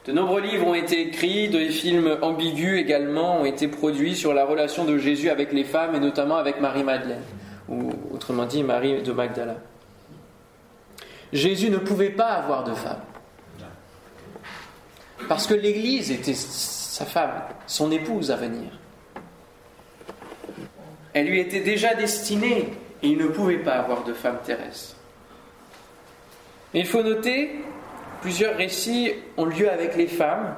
De 0.05 0.11
nombreux 0.11 0.41
livres 0.41 0.65
ont 0.65 0.73
été 0.73 0.99
écrits, 0.99 1.47
des 1.49 1.69
films 1.69 2.17
ambigus 2.21 2.79
également 2.79 3.41
ont 3.41 3.45
été 3.45 3.67
produits 3.67 4.15
sur 4.15 4.33
la 4.33 4.45
relation 4.45 4.83
de 4.83 4.97
Jésus 4.97 5.29
avec 5.29 5.53
les 5.53 5.63
femmes 5.63 5.93
et 5.93 5.99
notamment 5.99 6.37
avec 6.37 6.59
Marie-Madeleine, 6.59 7.21
ou 7.69 7.91
autrement 8.11 8.45
dit 8.45 8.63
Marie 8.63 9.03
de 9.03 9.11
Magdala. 9.11 9.57
Jésus 11.33 11.69
ne 11.69 11.77
pouvait 11.77 12.09
pas 12.09 12.33
avoir 12.33 12.63
de 12.63 12.73
femme. 12.73 13.01
Parce 15.27 15.47
que 15.47 15.53
l'Église 15.53 16.11
était 16.11 16.33
sa 16.33 17.05
femme, 17.05 17.43
son 17.67 17.91
épouse 17.91 18.31
à 18.31 18.35
venir. 18.35 18.69
Elle 21.13 21.27
lui 21.27 21.39
était 21.39 21.61
déjà 21.61 21.93
destinée 21.93 22.73
et 23.03 23.07
il 23.07 23.17
ne 23.17 23.27
pouvait 23.27 23.59
pas 23.59 23.73
avoir 23.73 24.03
de 24.03 24.13
femme 24.13 24.39
terrestre. 24.43 24.95
Mais 26.73 26.81
il 26.81 26.85
faut 26.85 27.03
noter, 27.03 27.63
plusieurs 28.21 28.55
récits 28.55 29.11
ont 29.37 29.45
lieu 29.45 29.69
avec 29.69 29.95
les 29.95 30.07
femmes 30.07 30.55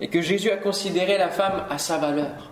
et 0.00 0.08
que 0.08 0.20
Jésus 0.20 0.50
a 0.50 0.56
considéré 0.56 1.18
la 1.18 1.28
femme 1.28 1.64
à 1.70 1.78
sa 1.78 1.98
valeur. 1.98 2.50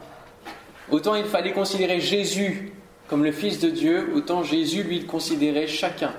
Autant 0.90 1.14
il 1.14 1.24
fallait 1.24 1.52
considérer 1.52 2.00
Jésus 2.00 2.72
comme 3.08 3.24
le 3.24 3.32
Fils 3.32 3.60
de 3.60 3.68
Dieu, 3.68 4.12
autant 4.14 4.42
Jésus, 4.42 4.82
lui, 4.82 5.04
considérait 5.04 5.66
chacun. 5.66 6.14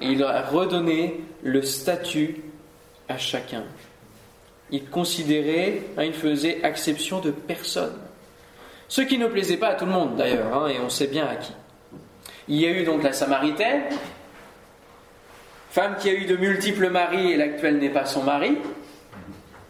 Il 0.00 0.22
a 0.22 0.42
redonné 0.42 1.20
le 1.42 1.62
statut 1.62 2.42
à 3.08 3.18
chacun 3.18 3.64
il 4.70 4.88
considérait, 4.88 5.82
hein, 5.96 6.04
il 6.04 6.12
faisait 6.12 6.60
exception 6.62 7.20
de 7.20 7.30
personne. 7.30 7.96
Ce 8.88 9.00
qui 9.00 9.18
ne 9.18 9.26
plaisait 9.26 9.56
pas 9.56 9.68
à 9.68 9.74
tout 9.74 9.86
le 9.86 9.92
monde 9.92 10.16
d'ailleurs, 10.16 10.54
hein, 10.54 10.68
et 10.68 10.80
on 10.80 10.88
sait 10.88 11.06
bien 11.06 11.26
à 11.26 11.36
qui. 11.36 11.52
Il 12.48 12.56
y 12.56 12.66
a 12.66 12.70
eu 12.70 12.84
donc 12.84 13.02
la 13.02 13.12
Samaritaine, 13.12 13.82
femme 15.70 15.96
qui 15.98 16.08
a 16.08 16.14
eu 16.14 16.24
de 16.24 16.36
multiples 16.36 16.88
maris 16.88 17.32
et 17.32 17.36
l'actuel 17.36 17.78
n'est 17.78 17.90
pas 17.90 18.06
son 18.06 18.22
mari. 18.22 18.56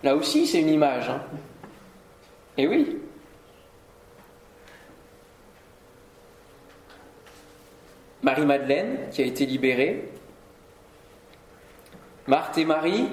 Là 0.05 0.15
aussi, 0.15 0.47
c'est 0.47 0.61
une 0.61 0.69
image. 0.69 1.09
Hein. 1.09 1.23
Et 2.57 2.69
oui. 2.69 2.97
Marie-Madeleine, 8.23 9.11
qui 9.11 9.23
a 9.23 9.27
été 9.27 9.47
libérée. 9.47 10.09
Marthe 12.29 12.59
et 12.59 12.67
Marie, 12.67 13.09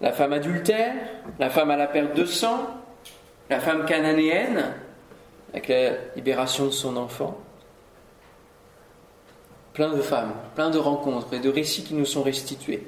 la 0.00 0.12
femme 0.12 0.32
adultère, 0.32 0.94
la 1.40 1.50
femme 1.50 1.72
à 1.72 1.76
la 1.76 1.88
perte 1.88 2.16
de 2.16 2.24
sang, 2.24 2.60
la 3.50 3.58
femme 3.58 3.84
cananéenne, 3.84 4.74
avec 5.52 5.66
la 5.66 5.90
libération 6.14 6.66
de 6.66 6.70
son 6.70 6.96
enfant. 6.96 7.36
plein 9.72 9.92
de 9.92 10.00
femmes, 10.00 10.32
plein 10.54 10.70
de 10.70 10.78
rencontres 10.78 11.34
et 11.34 11.40
de 11.40 11.48
récits 11.48 11.84
qui 11.84 11.94
nous 11.94 12.04
sont 12.04 12.22
restitués. 12.22 12.86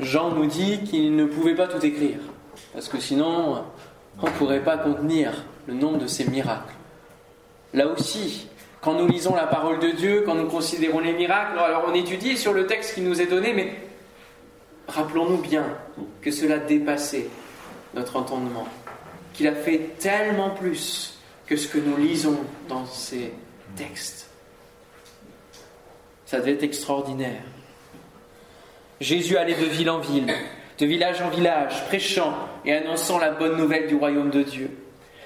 Jean 0.00 0.30
nous 0.30 0.46
dit 0.46 0.82
qu'il 0.84 1.16
ne 1.16 1.24
pouvait 1.24 1.56
pas 1.56 1.66
tout 1.66 1.84
écrire, 1.84 2.18
parce 2.72 2.88
que 2.88 2.98
sinon 2.98 3.64
on 4.20 4.26
ne 4.26 4.30
pourrait 4.32 4.64
pas 4.64 4.78
contenir 4.78 5.44
le 5.66 5.74
nombre 5.74 5.98
de 5.98 6.06
ces 6.08 6.24
miracles. 6.28 6.74
Là 7.72 7.86
aussi, 7.86 8.48
quand 8.80 8.94
nous 8.94 9.06
lisons 9.06 9.34
la 9.34 9.46
parole 9.46 9.78
de 9.78 9.90
Dieu, 9.90 10.22
quand 10.24 10.34
nous 10.34 10.48
considérons 10.48 11.00
les 11.00 11.12
miracles, 11.12 11.58
alors 11.58 11.84
on 11.88 11.94
étudie 11.94 12.36
sur 12.36 12.52
le 12.52 12.66
texte 12.66 12.94
qui 12.94 13.02
nous 13.02 13.20
est 13.20 13.26
donné, 13.26 13.52
mais 13.52 13.74
rappelons-nous 14.88 15.38
bien 15.38 15.64
que 16.22 16.30
cela 16.30 16.58
dépassait 16.58 17.28
notre 17.94 18.16
entendement, 18.16 18.66
qu'il 19.34 19.48
a 19.48 19.54
fait 19.54 19.96
tellement 19.98 20.50
plus 20.50 21.18
que 21.46 21.56
ce 21.56 21.68
que 21.68 21.78
nous 21.78 21.96
lisons 21.96 22.38
dans 22.68 22.86
ces 22.86 23.32
textes. 23.76 24.30
Ça 26.24 26.38
devait 26.38 26.52
être 26.52 26.62
extraordinaire. 26.62 27.42
Jésus 29.00 29.36
allait 29.36 29.54
de 29.54 29.64
ville 29.64 29.90
en 29.90 29.98
ville, 29.98 30.32
de 30.78 30.86
village 30.86 31.20
en 31.20 31.28
village, 31.28 31.84
prêchant 31.86 32.34
et 32.64 32.72
annonçant 32.72 33.18
la 33.18 33.32
bonne 33.32 33.56
nouvelle 33.56 33.88
du 33.88 33.96
royaume 33.96 34.30
de 34.30 34.42
Dieu. 34.42 34.70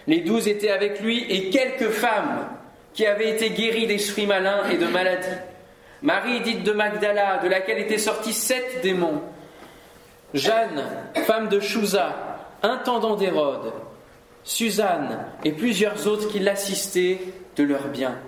Les 0.07 0.21
douze 0.21 0.49
étaient 0.49 0.71
avec 0.71 1.01
lui 1.01 1.25
et 1.29 1.51
quelques 1.51 1.91
femmes 1.91 2.49
qui 2.95 3.05
avaient 3.07 3.31
été 3.31 3.51
guéries 3.51 3.87
d'esprits 3.87 4.27
malins 4.27 4.69
et 4.71 4.79
de 4.79 4.87
maladies. 4.87 5.27
Marie, 6.01 6.41
dite 6.41 6.63
de 6.63 6.73
Magdala, 6.73 7.39
de 7.39 7.49
laquelle 7.49 7.79
étaient 7.79 7.99
sortis 7.99 8.33
sept 8.33 8.81
démons. 8.83 9.21
Jeanne, 10.33 10.85
femme 11.27 11.49
de 11.49 11.61
Chouza, 11.61 12.15
intendant 12.63 13.17
d'Hérode. 13.17 13.73
Suzanne 14.45 15.27
et 15.43 15.53
plusieurs 15.53 16.07
autres 16.07 16.29
qui 16.29 16.39
l'assistaient 16.39 17.19
de 17.57 17.65
leurs 17.65 17.89
biens. 17.89 18.19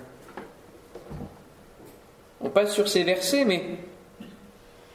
On 2.41 2.49
passe 2.49 2.73
sur 2.73 2.89
ces 2.89 3.03
versets, 3.03 3.45
mais 3.45 3.63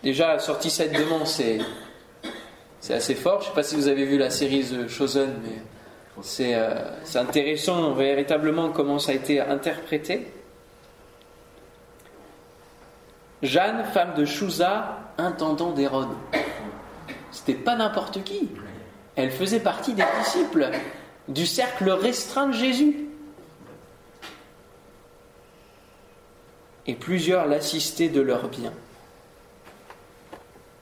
déjà, 0.01 0.39
sorti 0.39 0.71
sept 0.71 0.91
démons, 0.91 1.25
c'est, 1.25 1.59
c'est 2.79 2.95
assez 2.95 3.13
fort. 3.13 3.41
Je 3.41 3.45
ne 3.45 3.49
sais 3.49 3.55
pas 3.55 3.63
si 3.63 3.75
vous 3.75 3.87
avez 3.87 4.05
vu 4.05 4.17
la 4.17 4.31
série 4.31 4.63
The 4.63 4.87
Chosen, 4.87 5.35
mais 5.43 5.59
c'est, 6.21 6.55
euh, 6.55 6.75
c'est 7.03 7.19
intéressant 7.19 7.93
véritablement 7.93 8.69
comment 8.69 8.99
ça 8.99 9.11
a 9.11 9.15
été 9.15 9.39
interprété. 9.39 10.27
Jeanne, 13.41 13.85
femme 13.85 14.13
de 14.15 14.25
Chouza, 14.25 14.99
intendant 15.17 15.71
d'Hérode. 15.71 16.09
C'était 17.31 17.55
pas 17.55 17.75
n'importe 17.75 18.23
qui. 18.23 18.49
Elle 19.15 19.31
faisait 19.31 19.59
partie 19.59 19.93
des 19.93 20.03
disciples 20.19 20.69
du 21.27 21.45
cercle 21.45 21.89
restreint 21.89 22.47
de 22.47 22.53
Jésus. 22.53 23.07
Et 26.87 26.95
plusieurs 26.95 27.47
l'assistaient 27.47 28.09
de 28.09 28.21
leurs 28.21 28.47
biens. 28.49 28.73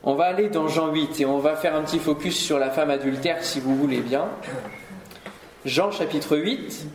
On 0.03 0.15
va 0.15 0.25
aller 0.25 0.49
dans 0.49 0.67
Jean 0.67 0.91
8 0.91 1.21
et 1.21 1.25
on 1.25 1.39
va 1.39 1.55
faire 1.55 1.75
un 1.75 1.83
petit 1.83 1.99
focus 1.99 2.37
sur 2.37 2.57
la 2.57 2.69
femme 2.69 2.89
adultère 2.89 3.43
si 3.43 3.59
vous 3.59 3.75
voulez 3.75 3.99
bien. 3.99 4.27
Jean 5.65 5.91
chapitre 5.91 6.37
8. 6.37 6.87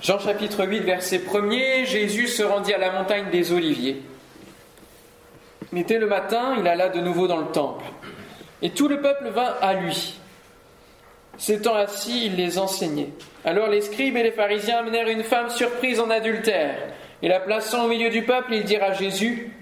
Jean 0.00 0.18
chapitre 0.18 0.64
8, 0.64 0.80
verset 0.80 1.18
1er, 1.18 1.84
Jésus 1.84 2.28
se 2.28 2.42
rendit 2.42 2.72
à 2.72 2.78
la 2.78 2.92
montagne 2.92 3.28
des 3.30 3.52
Oliviers. 3.52 4.02
Mais 5.72 5.84
dès 5.84 5.98
le 5.98 6.06
matin, 6.06 6.54
il 6.58 6.66
alla 6.66 6.88
de 6.88 7.00
nouveau 7.00 7.26
dans 7.26 7.40
le 7.40 7.48
temple. 7.48 7.84
Et 8.62 8.70
tout 8.70 8.88
le 8.88 9.02
peuple 9.02 9.28
vint 9.34 9.54
à 9.60 9.74
lui. 9.74 10.18
S'étant 11.36 11.74
assis, 11.74 12.26
il 12.26 12.36
les 12.36 12.58
enseignait. 12.58 13.10
Alors 13.44 13.68
les 13.68 13.82
scribes 13.82 14.16
et 14.16 14.22
les 14.22 14.32
pharisiens 14.32 14.78
amenèrent 14.78 15.08
une 15.08 15.24
femme 15.24 15.50
surprise 15.50 16.00
en 16.00 16.08
adultère. 16.08 16.78
Et 17.20 17.28
la 17.28 17.40
plaçant 17.40 17.84
au 17.84 17.88
milieu 17.88 18.08
du 18.08 18.22
peuple, 18.22 18.54
ils 18.54 18.64
dirent 18.64 18.84
à 18.84 18.94
Jésus 18.94 19.52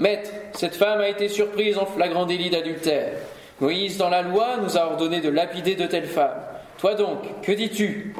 Maître, 0.00 0.30
cette 0.54 0.76
femme 0.76 1.00
a 1.00 1.08
été 1.10 1.28
surprise 1.28 1.76
en 1.76 1.84
flagrant 1.84 2.24
délit 2.24 2.48
d'adultère. 2.48 3.18
Moïse, 3.60 3.98
dans 3.98 4.08
la 4.08 4.22
loi, 4.22 4.56
nous 4.56 4.78
a 4.78 4.86
ordonné 4.86 5.20
de 5.20 5.28
lapider 5.28 5.74
de 5.76 5.86
telles 5.86 6.08
femmes. 6.08 6.40
Toi 6.78 6.94
donc, 6.94 7.18
que 7.42 7.52
dis-tu? 7.52 8.14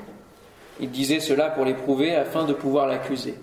Il 0.79 0.90
disait 0.90 1.21
cela 1.21 1.49
pour 1.49 1.64
l'éprouver 1.64 2.14
afin 2.14 2.45
de 2.45 2.53
pouvoir 2.53 2.87
l'accuser. 2.87 3.35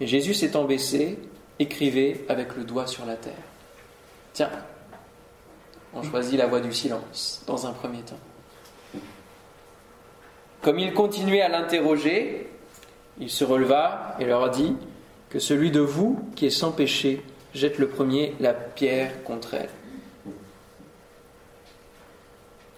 Et 0.00 0.08
Jésus 0.08 0.34
s'étant 0.34 0.64
baissé, 0.64 1.20
écrivait 1.60 2.24
avec 2.28 2.56
le 2.56 2.64
doigt 2.64 2.88
sur 2.88 3.06
la 3.06 3.14
terre. 3.14 3.32
Tiens, 4.32 4.50
on 5.94 6.02
choisit 6.02 6.36
la 6.36 6.48
voie 6.48 6.60
du 6.60 6.72
silence 6.72 7.44
dans 7.46 7.64
un 7.68 7.72
premier 7.72 8.00
temps. 8.00 8.18
Comme 10.62 10.80
il 10.80 10.92
continuait 10.92 11.42
à 11.42 11.48
l'interroger, 11.48 12.48
il 13.20 13.30
se 13.30 13.44
releva 13.44 14.16
et 14.18 14.24
leur 14.24 14.50
dit 14.50 14.74
que 15.30 15.38
celui 15.38 15.70
de 15.70 15.80
vous 15.80 16.18
qui 16.34 16.46
est 16.46 16.50
sans 16.50 16.72
péché 16.72 17.22
jette 17.54 17.78
le 17.78 17.88
premier 17.88 18.34
la 18.40 18.52
pierre 18.52 19.22
contre 19.24 19.54
elle. 19.54 19.70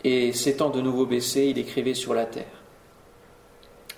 Et 0.04 0.33
s'étant 0.33 0.70
de 0.70 0.81
nouveau 0.81 1.07
baissé, 1.07 1.46
il 1.46 1.59
écrivait 1.59 1.94
sur 1.94 2.14
la 2.14 2.24
terre. 2.24 2.44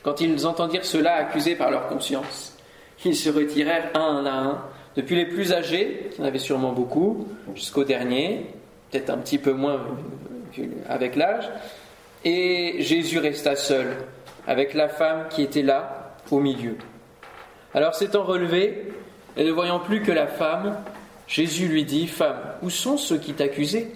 Quand 0.02 0.20
ils 0.20 0.46
entendirent 0.46 0.84
cela 0.84 1.14
accusés 1.14 1.56
par 1.56 1.70
leur 1.70 1.88
conscience, 1.88 2.56
ils 3.04 3.16
se 3.16 3.28
retirèrent 3.28 3.90
un 3.94 4.24
à 4.24 4.32
un, 4.32 4.64
depuis 4.96 5.16
les 5.16 5.26
plus 5.26 5.52
âgés, 5.52 6.10
qui 6.12 6.20
en 6.20 6.24
avaient 6.24 6.38
sûrement 6.38 6.72
beaucoup, 6.72 7.28
jusqu'au 7.54 7.84
dernier, 7.84 8.46
peut-être 8.90 9.10
un 9.10 9.18
petit 9.18 9.38
peu 9.38 9.52
moins 9.52 9.80
avec 10.88 11.16
l'âge, 11.16 11.48
et 12.24 12.76
Jésus 12.78 13.18
resta 13.18 13.56
seul, 13.56 13.96
avec 14.46 14.74
la 14.74 14.88
femme 14.88 15.26
qui 15.28 15.42
était 15.42 15.62
là, 15.62 16.16
au 16.30 16.40
milieu. 16.40 16.76
Alors 17.74 17.94
s'étant 17.94 18.24
relevé, 18.24 18.92
et 19.36 19.44
ne 19.44 19.52
voyant 19.52 19.80
plus 19.80 20.02
que 20.02 20.12
la 20.12 20.26
femme, 20.26 20.76
Jésus 21.26 21.68
lui 21.68 21.84
dit, 21.84 22.06
Femme, 22.06 22.40
où 22.62 22.70
sont 22.70 22.96
ceux 22.96 23.18
qui 23.18 23.34
t'accusaient? 23.34 23.92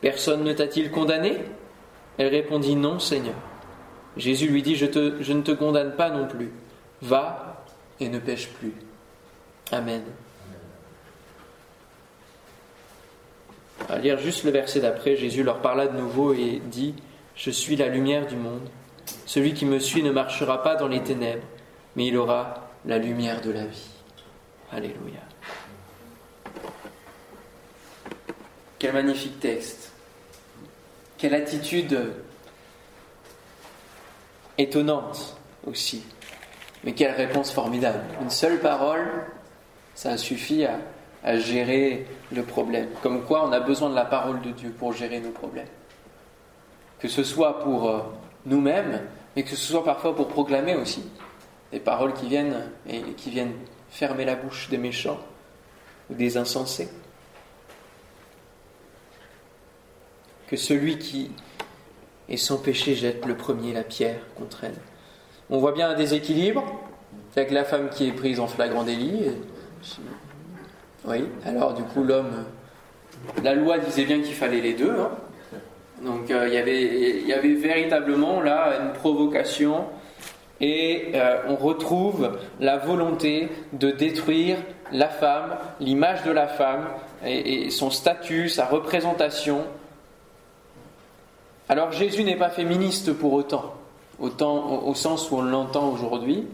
Personne 0.00 0.44
ne 0.44 0.52
t'a-t-il 0.52 0.90
condamné? 0.90 1.38
Elle 2.18 2.28
répondit, 2.28 2.76
Non, 2.76 2.98
Seigneur. 2.98 3.34
Jésus 4.16 4.48
lui 4.48 4.62
dit, 4.62 4.76
je, 4.76 4.84
ne 4.84 5.42
te 5.42 5.52
condamne 5.52 5.96
pas 5.96 6.10
non 6.10 6.26
plus. 6.26 6.52
Va 7.02 7.64
et 8.00 8.08
ne 8.08 8.18
pêche 8.18 8.48
plus. 8.48 8.74
Amen. 9.72 10.02
À 13.88 13.98
lire 13.98 14.18
juste 14.18 14.44
le 14.44 14.50
verset 14.50 14.80
d'après, 14.80 15.16
Jésus 15.16 15.42
leur 15.42 15.58
parla 15.60 15.86
de 15.86 15.96
nouveau 15.98 16.32
et 16.32 16.62
dit 16.70 16.94
Je 17.34 17.50
suis 17.50 17.76
la 17.76 17.88
lumière 17.88 18.26
du 18.26 18.36
monde. 18.36 18.68
Celui 19.26 19.52
qui 19.52 19.66
me 19.66 19.78
suit 19.78 20.02
ne 20.02 20.10
marchera 20.10 20.62
pas 20.62 20.76
dans 20.76 20.88
les 20.88 21.02
ténèbres, 21.02 21.42
mais 21.96 22.06
il 22.06 22.16
aura 22.16 22.70
la 22.86 22.98
lumière 22.98 23.40
de 23.40 23.50
la 23.50 23.66
vie. 23.66 23.93
Alléluia. 24.74 25.20
Quel 28.78 28.92
magnifique 28.92 29.38
texte. 29.38 29.92
Quelle 31.16 31.34
attitude 31.34 32.12
étonnante 34.58 35.36
aussi. 35.64 36.04
Mais 36.82 36.92
quelle 36.92 37.14
réponse 37.14 37.52
formidable. 37.52 38.00
Une 38.20 38.30
seule 38.30 38.58
parole, 38.58 39.06
ça 39.94 40.16
suffit 40.16 40.64
à, 40.64 40.78
à 41.22 41.38
gérer 41.38 42.06
le 42.32 42.42
problème. 42.42 42.88
Comme 43.00 43.24
quoi 43.24 43.46
on 43.46 43.52
a 43.52 43.60
besoin 43.60 43.90
de 43.90 43.94
la 43.94 44.04
parole 44.04 44.40
de 44.42 44.50
Dieu 44.50 44.70
pour 44.70 44.92
gérer 44.92 45.20
nos 45.20 45.30
problèmes. 45.30 45.68
Que 46.98 47.06
ce 47.06 47.22
soit 47.22 47.60
pour 47.60 47.88
euh, 47.88 48.00
nous-mêmes, 48.44 49.02
mais 49.36 49.44
que 49.44 49.50
ce 49.50 49.56
soit 49.56 49.84
parfois 49.84 50.16
pour 50.16 50.26
proclamer 50.26 50.74
aussi 50.74 51.04
des 51.70 51.80
paroles 51.80 52.12
qui 52.12 52.28
viennent 52.28 52.70
et 52.88 53.00
qui 53.16 53.30
viennent 53.30 53.54
fermer 53.94 54.24
la 54.24 54.34
bouche 54.34 54.68
des 54.70 54.76
méchants 54.76 55.20
ou 56.10 56.14
des 56.14 56.36
insensés. 56.36 56.88
Que 60.48 60.56
celui 60.56 60.98
qui 60.98 61.30
est 62.28 62.36
sans 62.36 62.58
péché 62.58 62.96
jette 62.96 63.24
le 63.24 63.36
premier 63.36 63.72
la 63.72 63.84
pierre 63.84 64.18
contre 64.36 64.64
elle. 64.64 64.74
On 65.48 65.58
voit 65.58 65.72
bien 65.72 65.90
un 65.90 65.94
déséquilibre 65.94 66.64
avec 67.36 67.52
la 67.52 67.64
femme 67.64 67.88
qui 67.88 68.08
est 68.08 68.12
prise 68.12 68.40
en 68.40 68.48
flagrant 68.48 68.82
délit. 68.82 69.30
Oui, 71.06 71.24
alors 71.44 71.74
du 71.74 71.84
coup 71.84 72.02
l'homme, 72.02 72.44
la 73.44 73.54
loi 73.54 73.78
disait 73.78 74.06
bien 74.06 74.20
qu'il 74.20 74.34
fallait 74.34 74.60
les 74.60 74.74
deux. 74.74 74.90
Hein. 74.90 75.10
Donc 76.02 76.30
euh, 76.32 76.48
y 76.48 77.20
il 77.20 77.28
y 77.28 77.32
avait 77.32 77.54
véritablement 77.54 78.40
là 78.40 78.80
une 78.80 78.92
provocation 78.92 79.84
et 80.64 81.10
euh, 81.14 81.42
on 81.46 81.56
retrouve 81.56 82.38
la 82.58 82.78
volonté 82.78 83.50
de 83.74 83.90
détruire 83.90 84.56
la 84.92 85.10
femme, 85.10 85.58
l'image 85.78 86.22
de 86.22 86.30
la 86.30 86.48
femme 86.48 86.88
et, 87.22 87.68
son 87.68 87.90
statut, 87.90 88.48
sa 88.48 88.64
représentation. 88.64 89.66
Alors 91.68 91.92
Jésus 91.92 92.24
n'est 92.24 92.38
pas 92.38 92.48
féministe 92.48 93.12
pour 93.12 93.34
autant, 93.34 93.74
au 94.18 94.94
sens 94.94 95.30
où 95.30 95.36
on 95.36 95.42
l'entend 95.42 95.90
aujourd'hui, 95.90 96.46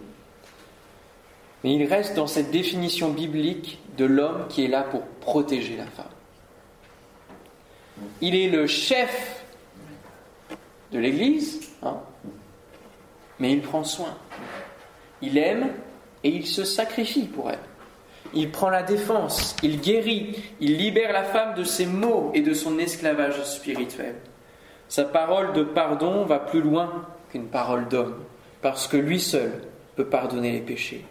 mais 1.62 1.74
il 1.74 1.84
reste 1.84 2.16
dans 2.16 2.26
cette 2.26 2.50
définition 2.50 3.10
biblique 3.10 3.78
de 3.96 4.06
l'homme 4.06 4.46
qui 4.48 4.64
est 4.64 4.68
là 4.68 4.82
pour 4.82 5.02
protéger 5.20 5.76
la 5.76 5.86
femme. 5.86 6.06
Il 8.20 8.34
est 8.34 8.48
le 8.48 8.66
chef 8.66 9.44
de 10.90 10.98
l'Église, 10.98 11.70
hein. 11.84 11.98
Mais 13.40 13.52
il 13.52 13.62
prend 13.62 13.82
soin. 13.82 14.14
Il 15.22 15.36
aime 15.38 15.70
et 16.22 16.28
il 16.28 16.46
se 16.46 16.64
sacrifie 16.64 17.26
pour 17.26 17.50
elle. 17.50 17.58
Il 18.32 18.50
prend 18.50 18.70
la 18.70 18.82
défense, 18.82 19.56
il 19.62 19.80
guérit, 19.80 20.36
il 20.60 20.76
libère 20.76 21.12
la 21.12 21.24
femme 21.24 21.54
de 21.54 21.64
ses 21.64 21.86
maux 21.86 22.30
et 22.32 22.42
de 22.42 22.54
son 22.54 22.78
esclavage 22.78 23.42
spirituel. 23.42 24.14
Sa 24.88 25.04
parole 25.04 25.52
de 25.52 25.64
pardon 25.64 26.24
va 26.24 26.38
plus 26.38 26.60
loin 26.60 27.06
qu'une 27.30 27.48
parole 27.48 27.88
d'homme, 27.88 28.22
parce 28.62 28.86
que 28.86 28.96
lui 28.96 29.18
seul 29.18 29.50
peut 29.96 30.06
pardonner 30.06 30.52
les 30.52 30.60
péchés. 30.60 31.04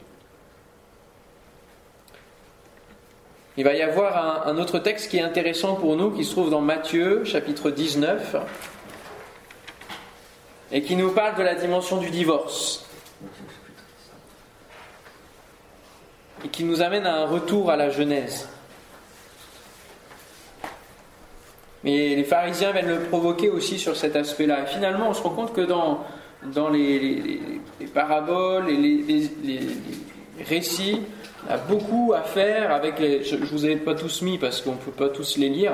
Il 3.57 3.65
va 3.65 3.73
y 3.73 3.81
avoir 3.81 4.47
un, 4.47 4.57
autre 4.57 4.79
texte 4.79 5.11
qui 5.11 5.17
est 5.17 5.21
intéressant 5.21 5.75
pour 5.75 5.97
nous, 5.97 6.11
qui 6.11 6.23
se 6.23 6.31
trouve 6.31 6.49
dans 6.49 6.61
Matthieu, 6.61 7.25
chapitre 7.25 7.71
19, 7.71 8.37
et 10.71 10.81
qui 10.81 10.95
nous 10.95 11.11
parle 11.11 11.35
de 11.35 11.43
la 11.43 11.55
dimension 11.55 11.97
du 11.97 12.09
divorce. 12.09 12.85
Et 16.45 16.47
qui 16.47 16.63
nous 16.63 16.81
amène 16.81 17.05
à 17.05 17.21
un 17.21 17.25
retour 17.25 17.69
à 17.69 17.75
la 17.75 17.89
Genèse. 17.89 18.47
Mais 21.83 22.15
les 22.15 22.23
pharisiens 22.23 22.71
viennent 22.71 22.89
le 22.89 22.99
provoquer 23.03 23.49
aussi 23.49 23.79
sur 23.79 23.95
cet 23.95 24.15
aspect-là. 24.15 24.63
Et 24.63 24.65
finalement, 24.67 25.09
on 25.09 25.13
se 25.13 25.21
rend 25.21 25.31
compte 25.31 25.53
que 25.53 25.61
dans, 25.61 26.03
dans 26.43 26.69
les, 26.69 27.41
paraboles 27.93 28.69
et 28.69 28.75
les, 28.75 29.59
récits, 30.47 31.01
il 31.43 31.49
y 31.49 31.53
a 31.53 31.57
beaucoup 31.57 32.13
à 32.15 32.21
faire 32.21 32.71
avec 32.71 32.99
les. 32.99 33.23
Je 33.23 33.35
ne 33.35 33.45
vous 33.45 33.65
ai 33.65 33.75
pas 33.77 33.95
tous 33.95 34.21
mis 34.21 34.37
parce 34.37 34.61
qu'on 34.61 34.73
ne 34.73 34.77
peut 34.77 34.91
pas 34.91 35.09
tous 35.09 35.37
les 35.37 35.49
lire, 35.49 35.73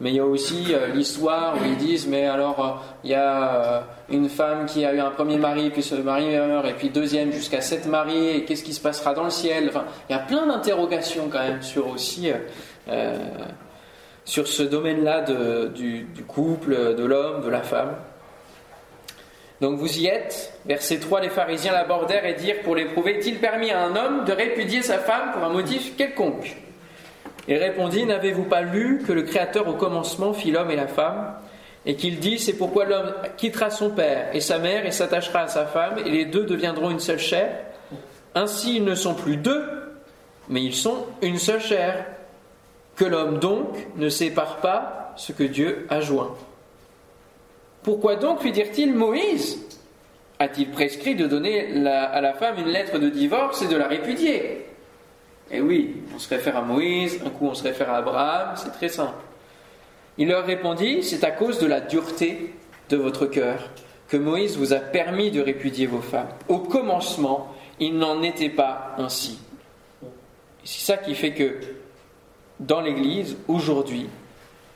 mais 0.00 0.10
il 0.10 0.16
y 0.16 0.20
a 0.20 0.24
aussi 0.24 0.68
euh, 0.70 0.88
l'histoire 0.88 1.56
où 1.56 1.64
ils 1.64 1.76
disent 1.76 2.06
mais 2.06 2.26
alors 2.26 2.64
euh, 2.64 2.90
il 3.04 3.10
y 3.10 3.14
a 3.14 3.54
euh, 3.54 3.80
une 4.08 4.28
femme 4.28 4.66
qui 4.66 4.84
a 4.84 4.94
eu 4.94 4.98
un 4.98 5.10
premier 5.10 5.36
mari, 5.36 5.70
puis 5.70 5.82
ce 5.82 5.94
mari 5.94 6.30
meurt, 6.30 6.66
et 6.66 6.72
puis 6.72 6.88
deuxième 6.88 7.32
jusqu'à 7.32 7.60
sept 7.60 7.86
maris, 7.86 8.28
et 8.28 8.44
qu'est-ce 8.44 8.64
qui 8.64 8.72
se 8.72 8.80
passera 8.80 9.14
dans 9.14 9.24
le 9.24 9.30
ciel? 9.30 9.68
Enfin, 9.68 9.84
il 10.08 10.12
y 10.12 10.16
a 10.16 10.20
plein 10.20 10.46
d'interrogations 10.46 11.28
quand 11.30 11.40
même 11.40 11.62
sur 11.62 11.88
aussi. 11.88 12.30
sur 14.24 14.48
ce 14.48 14.62
domaine-là 14.62 15.22
du, 15.68 16.02
du 16.02 16.22
couple, 16.24 16.94
de 16.94 17.04
l'homme, 17.04 17.42
de 17.42 17.48
la 17.48 17.62
femme. 17.62 17.94
Donc 19.60 19.78
vous 19.78 19.98
y 19.98 20.06
êtes? 20.06 20.54
Verset 20.66 20.98
3, 20.98 21.20
les 21.20 21.28
pharisiens 21.28 21.72
l'abordèrent 21.72 22.24
et 22.24 22.34
dirent 22.34 22.62
pour 22.62 22.74
l'éprouver, 22.74 23.18
est-il 23.18 23.38
permis 23.38 23.70
à 23.70 23.82
un 23.82 23.94
homme 23.94 24.24
de 24.24 24.32
répudier 24.32 24.82
sa 24.82 24.98
femme 24.98 25.32
pour 25.32 25.44
un 25.44 25.50
motif 25.50 25.96
quelconque? 25.96 26.56
Il 27.48 27.56
répondit, 27.56 28.04
n'avez-vous 28.04 28.44
pas 28.44 28.62
lu 28.62 29.02
que 29.06 29.12
le 29.12 29.22
Créateur 29.22 29.66
au 29.68 29.74
commencement 29.74 30.32
fit 30.32 30.50
l'homme 30.50 30.70
et 30.70 30.76
la 30.76 30.86
femme 30.86 31.34
et 31.86 31.96
qu'il 31.96 32.18
dit, 32.18 32.38
c'est 32.38 32.52
pourquoi 32.52 32.84
l'homme 32.84 33.14
quittera 33.36 33.70
son 33.70 33.90
père 33.90 34.28
et 34.34 34.40
sa 34.40 34.58
mère 34.58 34.84
et 34.84 34.90
s'attachera 34.90 35.40
à 35.40 35.48
sa 35.48 35.66
femme, 35.66 35.98
et 36.04 36.10
les 36.10 36.26
deux 36.26 36.44
deviendront 36.44 36.90
une 36.90 37.00
seule 37.00 37.18
chair. 37.18 37.50
Ainsi, 38.34 38.76
ils 38.76 38.84
ne 38.84 38.94
sont 38.94 39.14
plus 39.14 39.36
deux, 39.36 39.64
mais 40.48 40.62
ils 40.62 40.74
sont 40.74 41.06
une 41.22 41.38
seule 41.38 41.60
chair. 41.60 42.04
Que 42.96 43.06
l'homme 43.06 43.38
donc 43.38 43.86
ne 43.96 44.10
sépare 44.10 44.58
pas 44.58 45.14
ce 45.16 45.32
que 45.32 45.44
Dieu 45.44 45.86
a 45.88 46.02
joint. 46.02 46.36
Pourquoi 47.82 48.16
donc, 48.16 48.42
lui 48.42 48.52
dirent-ils, 48.52 48.94
Moïse 48.94 49.58
a-t-il 50.38 50.70
prescrit 50.70 51.14
de 51.14 51.26
donner 51.26 51.86
à 51.86 52.20
la 52.20 52.34
femme 52.34 52.58
une 52.58 52.68
lettre 52.68 52.98
de 52.98 53.08
divorce 53.08 53.62
et 53.62 53.68
de 53.68 53.76
la 53.76 53.88
répudier? 53.88 54.66
Eh 55.50 55.60
oui, 55.60 55.96
on 56.14 56.18
se 56.18 56.28
réfère 56.28 56.56
à 56.56 56.62
Moïse, 56.62 57.20
un 57.24 57.30
coup 57.30 57.46
on 57.46 57.54
se 57.54 57.62
réfère 57.62 57.90
à 57.90 57.96
Abraham, 57.96 58.54
c'est 58.56 58.72
très 58.72 58.88
simple. 58.88 59.14
Il 60.18 60.28
leur 60.28 60.46
répondit, 60.46 61.02
c'est 61.02 61.24
à 61.24 61.30
cause 61.30 61.58
de 61.58 61.66
la 61.66 61.80
dureté 61.80 62.54
de 62.88 62.96
votre 62.96 63.26
cœur 63.26 63.70
que 64.08 64.16
Moïse 64.16 64.56
vous 64.56 64.72
a 64.72 64.80
permis 64.80 65.30
de 65.30 65.40
répudier 65.40 65.86
vos 65.86 66.00
femmes. 66.00 66.28
Au 66.48 66.58
commencement, 66.58 67.54
il 67.78 67.96
n'en 67.96 68.22
était 68.22 68.50
pas 68.50 68.94
ainsi. 68.98 69.38
C'est 70.64 70.84
ça 70.84 70.96
qui 70.96 71.14
fait 71.14 71.32
que 71.32 71.58
dans 72.58 72.80
l'Église, 72.80 73.36
aujourd'hui, 73.48 74.08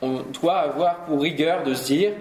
on 0.01 0.23
doit 0.41 0.59
avoir 0.59 1.05
pour 1.05 1.21
rigueur 1.21 1.63
de 1.63 1.73
se 1.73 1.85
dire, 1.85 2.13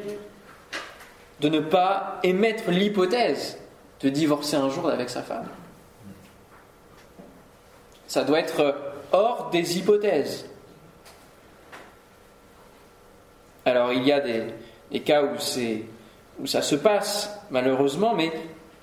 de 1.41 1.49
ne 1.49 1.61
pas 1.61 2.21
émettre 2.23 2.71
l'hypothèse 2.71 3.59
de 4.01 4.09
divorcer 4.11 4.57
un 4.57 4.69
jour 4.69 4.89
avec 4.89 5.09
sa 5.09 5.23
femme. 5.23 5.49
Ça 8.07 8.25
doit 8.25 8.41
être 8.41 8.75
hors 9.13 9.51
des 9.51 9.79
hypothèses. 9.79 10.47
Alors 13.65 13.93
il 13.93 14.05
y 14.05 14.13
a 14.13 14.21
des, 14.21 15.01
cas 15.01 15.23
où, 15.23 15.37
où 16.41 16.47
ça 16.47 16.63
se 16.63 16.75
passe, 16.75 17.31
malheureusement, 17.51 18.15
mais 18.15 18.31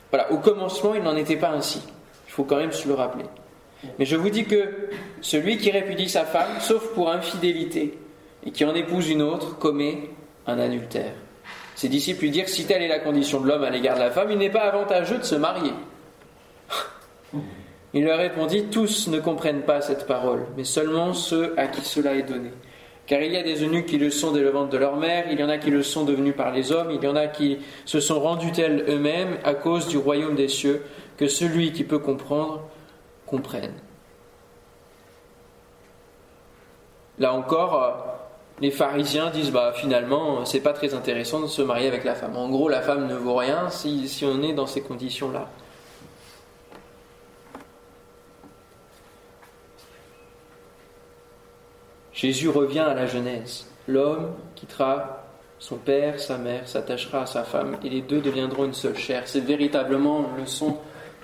voilà, 0.09 0.31
au 0.31 0.37
commencement, 0.37 0.93
il 0.93 1.03
n'en 1.03 1.15
était 1.15 1.37
pas 1.37 1.49
ainsi. 1.49 1.81
Il 2.27 2.31
faut 2.31 2.43
quand 2.43 2.57
même 2.57 2.71
se 2.71 2.87
le 2.87 2.93
rappeler. 2.93 3.25
Mais 3.97 4.05
je 4.05 4.15
vous 4.15 4.29
dis 4.29 4.45
que 4.45 4.89
celui 5.21 5.57
qui 5.57 5.71
répudie 5.71 6.09
sa 6.09 6.25
femme, 6.25 6.59
sauf 6.59 6.93
pour 6.93 7.09
infidélité, 7.09 7.97
et 8.45 8.51
qui 8.51 8.65
en 8.65 8.75
épouse 8.75 9.09
une 9.09 9.21
autre, 9.21 9.57
commet 9.57 10.09
un 10.47 10.59
adultère. 10.59 11.13
Ses 11.75 11.89
disciples 11.89 12.21
lui 12.23 12.31
dirent 12.31 12.49
Si 12.49 12.65
telle 12.65 12.83
est 12.83 12.87
la 12.87 12.99
condition 12.99 13.41
de 13.41 13.47
l'homme 13.47 13.63
à 13.63 13.69
l'égard 13.69 13.95
de 13.95 14.01
la 14.01 14.11
femme, 14.11 14.31
il 14.31 14.37
n'est 14.37 14.49
pas 14.49 14.63
avantageux 14.63 15.17
de 15.17 15.23
se 15.23 15.35
marier. 15.35 15.73
Il 17.93 18.05
leur 18.05 18.19
répondit 18.19 18.65
Tous 18.71 19.07
ne 19.07 19.19
comprennent 19.19 19.63
pas 19.63 19.81
cette 19.81 20.07
parole, 20.07 20.45
mais 20.55 20.63
seulement 20.63 21.13
ceux 21.13 21.53
à 21.57 21.67
qui 21.67 21.81
cela 21.81 22.15
est 22.15 22.23
donné. 22.23 22.51
Car 23.05 23.21
il 23.21 23.33
y 23.33 23.37
a 23.37 23.43
des 23.43 23.63
eunuques 23.63 23.87
qui 23.87 23.97
le 23.97 24.09
sont 24.09 24.31
dès 24.31 24.39
le 24.39 24.53
de 24.69 24.77
leur 24.77 24.95
mère, 24.95 25.25
il 25.29 25.39
y 25.39 25.43
en 25.43 25.49
a 25.49 25.57
qui 25.57 25.69
le 25.69 25.83
sont 25.83 26.05
devenus 26.05 26.35
par 26.35 26.51
les 26.51 26.71
hommes, 26.71 26.91
il 26.91 27.03
y 27.03 27.07
en 27.07 27.15
a 27.15 27.27
qui 27.27 27.57
se 27.85 27.99
sont 27.99 28.19
rendus 28.19 28.53
tels 28.53 28.85
eux-mêmes 28.87 29.37
à 29.43 29.53
cause 29.53 29.87
du 29.87 29.97
royaume 29.97 30.35
des 30.35 30.47
cieux, 30.47 30.83
que 31.17 31.27
celui 31.27 31.73
qui 31.73 31.83
peut 31.83 31.99
comprendre 31.99 32.61
comprenne. 33.25 33.73
Là 37.19 37.33
encore, 37.33 37.83
euh, 37.83 37.91
les 38.61 38.71
pharisiens 38.71 39.29
disent 39.29 39.51
bah 39.51 39.73
finalement 39.75 40.45
c'est 40.45 40.61
pas 40.61 40.73
très 40.73 40.93
intéressant 40.93 41.41
de 41.41 41.47
se 41.47 41.61
marier 41.61 41.87
avec 41.87 42.05
la 42.05 42.15
femme. 42.15 42.37
En 42.37 42.49
gros, 42.49 42.69
la 42.69 42.81
femme 42.81 43.07
ne 43.07 43.15
vaut 43.15 43.35
rien 43.35 43.69
si, 43.69 44.07
si 44.07 44.23
on 44.23 44.41
est 44.41 44.53
dans 44.53 44.67
ces 44.67 44.81
conditions-là. 44.81 45.49
Jésus 52.21 52.49
revient 52.49 52.81
à 52.81 52.93
la 52.93 53.07
Genèse. 53.07 53.65
L'homme 53.87 54.33
quittera 54.53 55.25
son 55.57 55.77
père, 55.77 56.19
sa 56.19 56.37
mère, 56.37 56.67
s'attachera 56.67 57.23
à 57.23 57.25
sa 57.25 57.43
femme, 57.43 57.77
et 57.83 57.89
les 57.89 58.01
deux 58.01 58.21
deviendront 58.21 58.65
une 58.65 58.75
seule 58.75 58.95
chair. 58.95 59.23
C'est 59.25 59.39
véritablement 59.39 60.29
le 60.37 60.45
son 60.45 60.77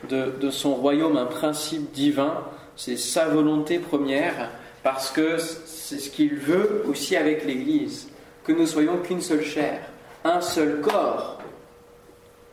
de, 0.09 0.33
de 0.41 0.49
son 0.49 0.73
royaume, 0.73 1.15
un 1.15 1.27
principe 1.27 1.91
divin, 1.91 2.43
c'est 2.75 2.97
sa 2.97 3.27
volonté 3.27 3.77
première, 3.77 4.49
parce 4.81 5.11
que 5.11 5.37
c'est 5.37 5.99
ce 5.99 6.09
qu'il 6.09 6.33
veut 6.33 6.83
aussi 6.87 7.15
avec 7.15 7.45
l'Église, 7.45 8.09
que 8.43 8.51
nous 8.51 8.65
soyons 8.65 8.97
qu'une 8.97 9.21
seule 9.21 9.43
chair, 9.43 9.79
un 10.23 10.41
seul 10.41 10.81
corps. 10.81 11.37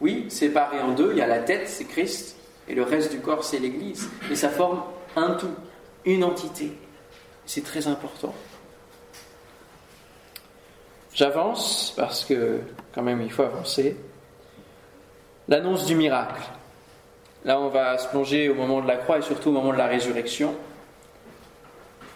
Oui, 0.02 0.26
séparé 0.28 0.82
en 0.82 0.92
deux, 0.92 1.12
il 1.12 1.18
y 1.18 1.22
a 1.22 1.26
la 1.26 1.38
tête, 1.38 1.66
c'est 1.66 1.86
Christ, 1.86 2.36
et 2.68 2.74
le 2.74 2.82
reste 2.82 3.10
du 3.10 3.20
corps, 3.20 3.42
c'est 3.42 3.58
l'Église. 3.58 4.06
Et 4.30 4.36
ça 4.36 4.50
forme 4.50 4.82
un 5.16 5.30
tout, 5.30 5.54
une 6.04 6.24
entité. 6.24 6.72
C'est 7.46 7.64
très 7.64 7.86
important. 7.86 8.34
J'avance 11.14 11.92
parce 11.96 12.24
que 12.24 12.60
quand 12.94 13.02
même 13.02 13.22
il 13.22 13.30
faut 13.30 13.42
avancer. 13.42 13.96
L'annonce 15.48 15.86
du 15.86 15.94
miracle. 15.94 16.42
Là, 17.44 17.60
on 17.60 17.68
va 17.68 17.98
se 17.98 18.08
plonger 18.08 18.48
au 18.48 18.54
moment 18.54 18.80
de 18.80 18.88
la 18.88 18.96
croix 18.96 19.18
et 19.18 19.22
surtout 19.22 19.50
au 19.50 19.52
moment 19.52 19.72
de 19.72 19.78
la 19.78 19.86
résurrection. 19.86 20.54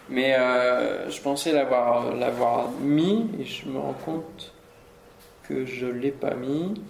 Mais 0.08 0.34
euh, 0.34 1.10
je 1.10 1.20
pensais 1.20 1.52
l'avoir, 1.52 2.14
l'avoir 2.14 2.70
mis 2.80 3.28
et 3.38 3.44
je 3.44 3.68
me 3.68 3.78
rends 3.78 3.96
compte 4.04 4.52
que 5.46 5.66
je 5.66 5.84
ne 5.84 5.92
l'ai 5.92 6.10
pas 6.10 6.34
mis. 6.34 6.80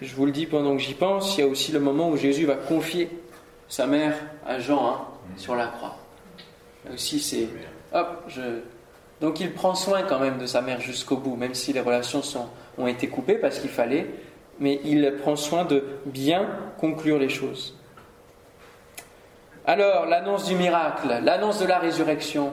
Je 0.00 0.14
vous 0.14 0.24
le 0.24 0.32
dis 0.32 0.46
pendant 0.46 0.74
que 0.74 0.82
j'y 0.82 0.94
pense, 0.94 1.36
il 1.36 1.40
y 1.40 1.44
a 1.44 1.46
aussi 1.46 1.70
le 1.70 1.80
moment 1.80 2.08
où 2.08 2.16
Jésus 2.16 2.46
va 2.46 2.54
confier 2.54 3.10
sa 3.68 3.86
mère 3.86 4.14
à 4.46 4.58
Jean 4.58 4.88
hein, 4.88 5.04
sur 5.36 5.54
la 5.54 5.66
croix. 5.66 5.96
Aussi, 6.92 7.20
c'est. 7.20 7.48
Donc 9.20 9.40
il 9.40 9.52
prend 9.52 9.74
soin 9.74 10.02
quand 10.02 10.18
même 10.18 10.38
de 10.38 10.46
sa 10.46 10.60
mère 10.60 10.80
jusqu'au 10.80 11.16
bout, 11.16 11.36
même 11.36 11.54
si 11.54 11.72
les 11.72 11.80
relations 11.80 12.22
ont 12.76 12.86
été 12.86 13.08
coupées 13.08 13.36
parce 13.36 13.58
qu'il 13.58 13.70
fallait, 13.70 14.06
mais 14.58 14.80
il 14.84 15.14
prend 15.22 15.36
soin 15.36 15.64
de 15.64 15.84
bien 16.04 16.48
conclure 16.78 17.18
les 17.18 17.28
choses. 17.28 17.78
Alors, 19.66 20.04
l'annonce 20.04 20.46
du 20.46 20.56
miracle, 20.56 21.08
l'annonce 21.22 21.60
de 21.60 21.66
la 21.66 21.78
résurrection. 21.78 22.52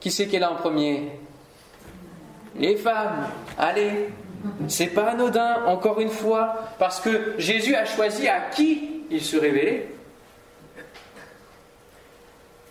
Qui 0.00 0.10
c'est 0.10 0.26
qui 0.26 0.36
est 0.36 0.38
là 0.38 0.52
en 0.52 0.56
premier? 0.56 1.10
Les 2.58 2.76
femmes. 2.76 3.26
Allez, 3.58 4.08
c'est 4.68 4.86
pas 4.86 5.10
anodin, 5.10 5.64
encore 5.66 6.00
une 6.00 6.08
fois, 6.08 6.56
parce 6.78 7.00
que 7.00 7.34
Jésus 7.36 7.74
a 7.74 7.84
choisi 7.84 8.26
à 8.28 8.40
qui 8.40 9.02
il 9.10 9.20
se 9.20 9.36
révélait? 9.36 9.88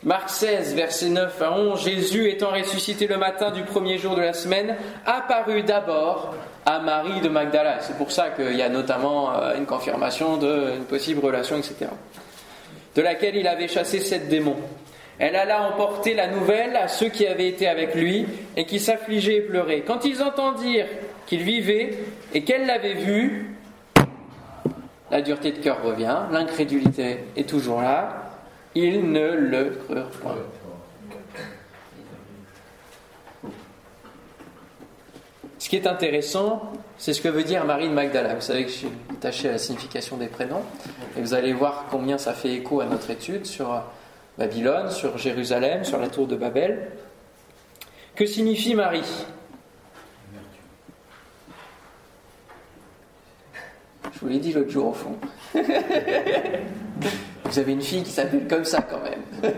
Marc 0.06 0.30
16, 0.30 0.76
versets 0.76 1.10
9 1.10 1.41
à 1.41 1.52
11, 1.52 1.84
Jésus 1.84 2.30
étant 2.30 2.52
ressuscité 2.52 3.08
le 3.08 3.18
matin 3.18 3.50
du 3.50 3.63
premier 3.63 3.98
jour 3.98 4.15
de 4.15 4.22
la 4.22 4.34
semaine, 4.34 4.76
apparut 5.04 5.63
d'abord 5.63 6.36
à 6.63 6.78
Marie 6.78 7.22
de 7.22 7.28
Magdala. 7.28 7.80
C'est 7.82 7.98
pour 7.98 8.12
ça 8.12 8.30
qu'il 8.30 8.56
y 8.56 8.62
a 8.62 8.70
notamment 8.70 9.36
euh, 9.36 9.58
une 9.58 9.65
confirmation 9.65 10.38
d'une 10.38 10.86
possible 10.88 11.26
relation, 11.26 11.58
etc. 11.58 11.88
De 12.94 13.02
laquelle 13.02 13.36
il 13.36 13.48
avait 13.48 13.68
chassé 13.68 14.00
sept 14.00 14.30
démons. 14.30 14.58
Elle 15.18 15.36
alla 15.36 15.63
emporter 15.63 16.13
la 16.13 16.28
nouvelle 16.28 16.76
à 16.76 16.88
ceux 16.88 17.10
qui 17.10 17.26
avaient 17.26 17.48
été 17.48 17.68
avec 17.68 17.96
lui 17.96 18.28
et 18.56 18.65
qui 18.65 18.80
s'affligeaient 18.80 19.38
et 19.38 19.41
pleuraient. 19.41 19.82
Quand 19.82 20.06
ils 20.06 20.22
entendirent 20.22 20.88
qu'il 21.26 21.41
vivait 21.41 21.98
et 22.32 22.44
qu'elle 22.44 22.68
l'avait 22.68 22.94
vu, 22.94 23.56
la 25.10 25.24
dureté 25.24 25.52
de 25.52 25.58
cœur 25.58 25.82
revient, 25.82 26.18
l'incrédulité 26.32 27.24
est 27.36 27.50
toujours 27.50 27.82
là, 27.82 28.25
ils 28.76 29.12
ne 29.12 29.32
le 29.32 29.70
crurent 29.72 30.10
point. 30.10 30.36
Ce 35.58 35.70
qui 35.70 35.78
est 35.78 35.88
intéressant, 35.88 36.74
c'est 36.98 37.14
ce 37.14 37.22
que 37.22 37.28
veut 37.28 37.44
dire 37.44 37.66
Marie 37.66 37.88
de 37.88 37.94
Magdala. 37.94 38.36
Vous 38.36 38.42
savez 38.42 38.66
que 38.66 38.70
je 38.70 38.76
suis 38.76 38.88
attaché 39.12 39.50
à 39.50 39.54
la 39.54 39.58
signification 39.58 40.18
des 40.18 40.28
prénoms, 40.28 40.62
et 41.18 41.22
vous 41.22 41.34
allez 41.34 41.54
voir 41.54 41.86
combien 41.90 42.20
ça 42.20 42.34
fait 42.34 42.54
écho 42.54 42.82
à 42.82 42.86
notre 42.86 43.10
étude 43.10 43.48
sur 43.48 43.82
Babylone, 44.38 44.92
sur 44.92 45.18
Jérusalem, 45.18 45.84
sur 45.84 45.98
la 45.98 46.10
tour 46.10 46.28
de 46.28 46.36
Babel. 46.36 46.92
Que 48.14 48.26
signifie 48.28 48.76
Marie? 48.76 49.26
Je 54.14 54.20
vous 54.20 54.28
l'ai 54.28 54.40
dit 54.40 54.54
l'autre 54.54 54.70
jour 54.70 54.88
au 54.90 54.94
fond. 54.94 55.18
Vous 57.45 57.60
avez 57.60 57.73
une 57.73 57.81
fille 57.81 58.03
qui 58.03 58.12
s'appelle 58.12 58.47
comme 58.47 58.65
ça 58.65 58.81
quand 58.81 58.99
même. 59.01 59.21
Et 59.43 59.49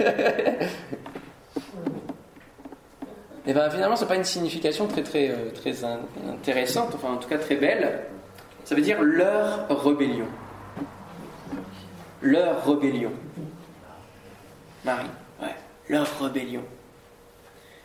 eh 3.47 3.53
bien 3.53 3.69
finalement, 3.69 3.95
ce 3.95 4.03
n'est 4.03 4.09
pas 4.09 4.15
une 4.15 4.25
signification 4.25 4.87
très, 4.87 5.03
très, 5.03 5.29
euh, 5.29 5.51
très 5.53 5.83
intéressante, 5.83 6.93
enfin 6.95 7.13
en 7.13 7.17
tout 7.17 7.29
cas 7.29 7.37
très 7.37 7.55
belle. 7.55 8.01
Ça 8.65 8.75
veut 8.75 8.81
dire 8.81 9.01
leur 9.01 9.67
rébellion. 9.83 10.27
Leur 12.21 12.65
rébellion. 12.65 13.11
Marie, 14.83 15.07
ouais, 15.41 15.55
leur 15.89 16.19
rébellion. 16.19 16.63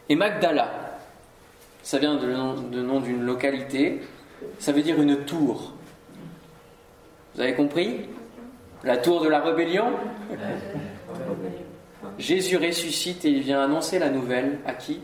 Et 0.08 0.16
Magdala, 0.16 0.98
ça 1.82 1.98
vient 1.98 2.16
de 2.16 2.82
nom 2.82 3.00
d'une 3.00 3.24
localité, 3.24 4.02
ça 4.58 4.72
veut 4.72 4.82
dire 4.82 5.00
une 5.00 5.24
tour. 5.24 5.72
Vous 7.34 7.40
avez 7.40 7.54
compris? 7.54 8.08
La 8.84 8.96
tour 8.96 9.22
de 9.22 9.28
la 9.28 9.40
rébellion 9.40 9.92
Jésus 12.18 12.56
ressuscite 12.56 13.24
et 13.24 13.30
il 13.30 13.40
vient 13.40 13.62
annoncer 13.62 13.98
la 13.98 14.10
nouvelle 14.10 14.58
à 14.66 14.74
qui? 14.74 15.00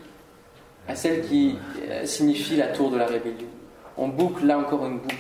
À 0.87 0.95
celle 0.95 1.27
qui 1.27 1.57
euh, 1.83 2.05
signifie 2.07 2.57
la 2.57 2.69
tour 2.69 2.91
de 2.91 2.97
la 2.97 3.07
rébellion. 3.07 3.49
On 3.97 4.09
boucle 4.09 4.47
là 4.47 4.59
encore 4.59 4.87
une 4.87 4.99
boucle. 4.99 5.17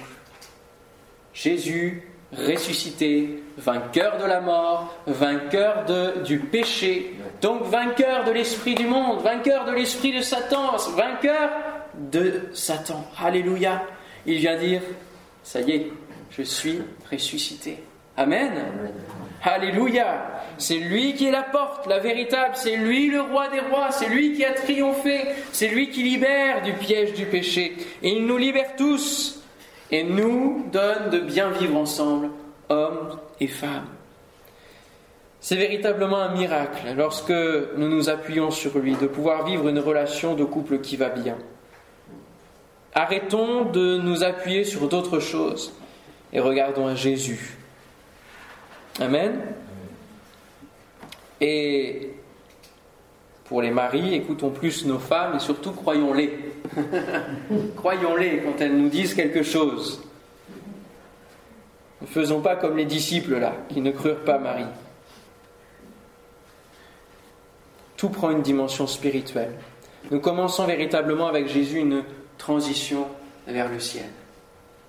Jésus 1.32 2.08
ressuscité, 2.36 3.42
vainqueur 3.56 4.18
de 4.18 4.24
la 4.24 4.40
mort, 4.40 4.94
vainqueur 5.06 5.86
du 6.24 6.38
péché, 6.40 7.14
donc 7.40 7.62
vainqueur 7.64 8.24
de 8.24 8.32
l'esprit 8.32 8.74
du 8.74 8.86
monde, 8.86 9.22
vainqueur 9.22 9.64
de 9.64 9.72
l'esprit 9.72 10.14
de 10.14 10.20
Satan, 10.20 10.76
vainqueur 10.94 11.50
de 11.94 12.48
Satan. 12.52 13.04
Alléluia. 13.18 13.82
Il 14.26 14.38
vient 14.38 14.58
dire, 14.58 14.82
ça 15.42 15.60
y 15.60 15.72
est, 15.72 15.92
je 16.30 16.42
suis 16.42 16.80
ressuscité. 17.10 17.78
Amen. 18.18 18.50
Alléluia. 19.44 20.42
C'est 20.58 20.78
lui 20.78 21.14
qui 21.14 21.26
est 21.26 21.30
la 21.30 21.44
porte, 21.44 21.86
la 21.86 22.00
véritable. 22.00 22.56
C'est 22.56 22.74
lui 22.74 23.08
le 23.08 23.20
roi 23.20 23.46
des 23.48 23.60
rois. 23.60 23.92
C'est 23.92 24.08
lui 24.08 24.32
qui 24.34 24.44
a 24.44 24.52
triomphé. 24.52 25.20
C'est 25.52 25.68
lui 25.68 25.90
qui 25.90 26.02
libère 26.02 26.62
du 26.62 26.72
piège 26.72 27.12
du 27.14 27.26
péché. 27.26 27.76
Et 28.02 28.08
il 28.10 28.26
nous 28.26 28.36
libère 28.36 28.74
tous 28.76 29.40
et 29.92 30.02
nous 30.02 30.66
donne 30.72 31.10
de 31.10 31.20
bien 31.20 31.50
vivre 31.50 31.76
ensemble, 31.76 32.30
hommes 32.68 33.18
et 33.38 33.46
femmes. 33.46 33.86
C'est 35.40 35.56
véritablement 35.56 36.18
un 36.18 36.34
miracle 36.34 36.94
lorsque 36.96 37.30
nous 37.30 37.88
nous 37.88 38.10
appuyons 38.10 38.50
sur 38.50 38.76
lui, 38.78 38.96
de 38.96 39.06
pouvoir 39.06 39.46
vivre 39.46 39.68
une 39.68 39.78
relation 39.78 40.34
de 40.34 40.42
couple 40.42 40.80
qui 40.80 40.96
va 40.96 41.08
bien. 41.08 41.38
Arrêtons 42.94 43.66
de 43.66 43.98
nous 43.98 44.24
appuyer 44.24 44.64
sur 44.64 44.88
d'autres 44.88 45.20
choses 45.20 45.72
et 46.32 46.40
regardons 46.40 46.88
à 46.88 46.96
Jésus 46.96 47.57
Amen. 49.00 49.40
Et 51.40 52.14
pour 53.44 53.62
les 53.62 53.70
maris, 53.70 54.14
écoutons 54.14 54.50
plus 54.50 54.84
nos 54.84 54.98
femmes 54.98 55.36
et 55.36 55.38
surtout 55.38 55.72
croyons-les. 55.72 56.38
croyons-les 57.76 58.42
quand 58.42 58.60
elles 58.60 58.76
nous 58.76 58.88
disent 58.88 59.14
quelque 59.14 59.42
chose. 59.42 60.02
Ne 62.00 62.06
faisons 62.06 62.40
pas 62.40 62.56
comme 62.56 62.76
les 62.76 62.84
disciples 62.84 63.38
là, 63.38 63.54
qui 63.68 63.80
ne 63.80 63.90
crurent 63.90 64.24
pas 64.24 64.38
Marie. 64.38 64.64
Tout 67.96 68.08
prend 68.08 68.30
une 68.30 68.42
dimension 68.42 68.86
spirituelle. 68.86 69.54
Nous 70.10 70.20
commençons 70.20 70.64
véritablement 70.64 71.26
avec 71.26 71.48
Jésus 71.48 71.78
une 71.78 72.04
transition 72.38 73.08
vers 73.46 73.68
le 73.68 73.80
ciel. 73.80 74.06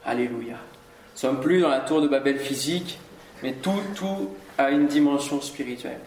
Alléluia. 0.06 0.56
Nous 0.56 1.14
ne 1.14 1.18
sommes 1.18 1.42
plus 1.42 1.62
dans 1.62 1.70
la 1.70 1.80
tour 1.80 2.02
de 2.02 2.08
Babel 2.08 2.38
physique, 2.40 3.00
mais 3.44 3.54
tout, 3.54 3.82
tout 3.96 4.30
a 4.58 4.70
une 4.70 4.88
dimension 4.88 5.42
spirituelle. 5.42 6.00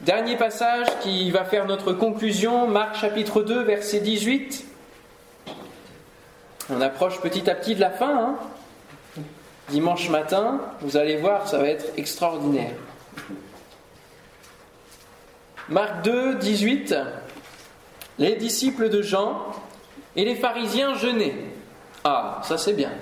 Dernier 0.00 0.36
passage 0.36 0.86
qui 1.00 1.30
va 1.30 1.44
faire 1.44 1.66
notre 1.66 1.92
conclusion, 1.92 2.68
Marc 2.68 2.96
chapitre 2.96 3.42
2, 3.42 3.62
verset 3.62 4.00
18. 4.00 4.64
On 6.70 6.80
approche 6.80 7.20
petit 7.20 7.50
à 7.50 7.54
petit 7.54 7.74
de 7.74 7.80
la 7.80 7.90
fin. 7.90 8.16
Hein. 8.16 9.22
Dimanche 9.70 10.08
matin, 10.08 10.60
vous 10.80 10.96
allez 10.96 11.16
voir, 11.16 11.48
ça 11.48 11.58
va 11.58 11.68
être 11.68 11.86
extraordinaire. 11.96 12.72
Marc 15.68 16.02
2, 16.02 16.36
18. 16.36 16.94
Les 18.18 18.36
disciples 18.36 18.88
de 18.88 19.02
Jean 19.02 19.46
et 20.16 20.24
les 20.24 20.36
pharisiens 20.36 20.94
jeûnaient. 20.94 21.36
Ah, 22.04 22.40
ça 22.44 22.56
c'est 22.56 22.72
bien 22.72 22.92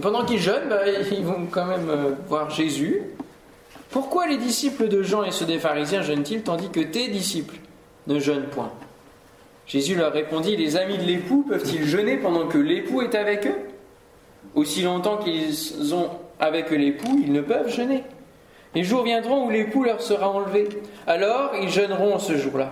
pendant 0.00 0.24
qu'ils 0.24 0.40
jeûnent, 0.40 0.68
bah, 0.68 0.82
ils 1.10 1.24
vont 1.24 1.46
quand 1.50 1.66
même 1.66 1.88
euh, 1.88 2.10
voir 2.28 2.50
Jésus. 2.50 3.02
Pourquoi 3.90 4.26
les 4.26 4.36
disciples 4.36 4.88
de 4.88 5.02
Jean 5.02 5.24
et 5.24 5.30
ceux 5.30 5.46
des 5.46 5.58
pharisiens 5.58 6.02
jeûnent-ils 6.02 6.42
tandis 6.42 6.68
que 6.68 6.80
tes 6.80 7.08
disciples 7.08 7.56
ne 8.06 8.18
jeûnent 8.18 8.46
point? 8.46 8.70
Jésus 9.66 9.94
leur 9.94 10.12
répondit 10.12 10.56
Les 10.56 10.76
amis 10.76 10.98
de 10.98 11.04
l'époux 11.04 11.44
peuvent-ils 11.48 11.84
jeûner 11.84 12.16
pendant 12.16 12.46
que 12.46 12.58
l'époux 12.58 13.02
est 13.02 13.14
avec 13.14 13.46
eux? 13.46 13.56
Aussi 14.54 14.82
longtemps 14.82 15.16
qu'ils 15.16 15.94
ont 15.94 16.10
avec 16.38 16.70
l'époux, 16.70 17.20
ils 17.24 17.32
ne 17.32 17.40
peuvent 17.40 17.68
jeûner. 17.68 18.04
Les 18.74 18.84
jours 18.84 19.02
viendront 19.02 19.46
où 19.46 19.50
l'époux 19.50 19.84
leur 19.84 20.02
sera 20.02 20.28
enlevé. 20.28 20.68
Alors 21.06 21.52
ils 21.60 21.70
jeûneront 21.70 22.18
ce 22.18 22.36
jour-là. 22.36 22.70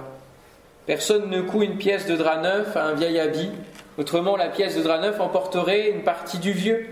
Personne 0.87 1.31
ne 1.31 1.41
coud 1.41 1.63
une 1.63 1.79
pièce 1.79 2.07
de 2.07 2.17
drap 2.17 2.43
neuf 2.43 2.77
à 2.77 2.85
un 2.85 2.93
vieil 2.93 3.19
habit, 3.19 3.51
autrement 3.97 4.37
la 4.37 4.49
pièce 4.49 4.77
de 4.77 4.83
drap 4.83 4.99
neuf 4.99 5.19
emporterait 5.19 5.91
une 5.91 6.03
partie 6.03 6.39
du 6.39 6.53
vieux 6.53 6.87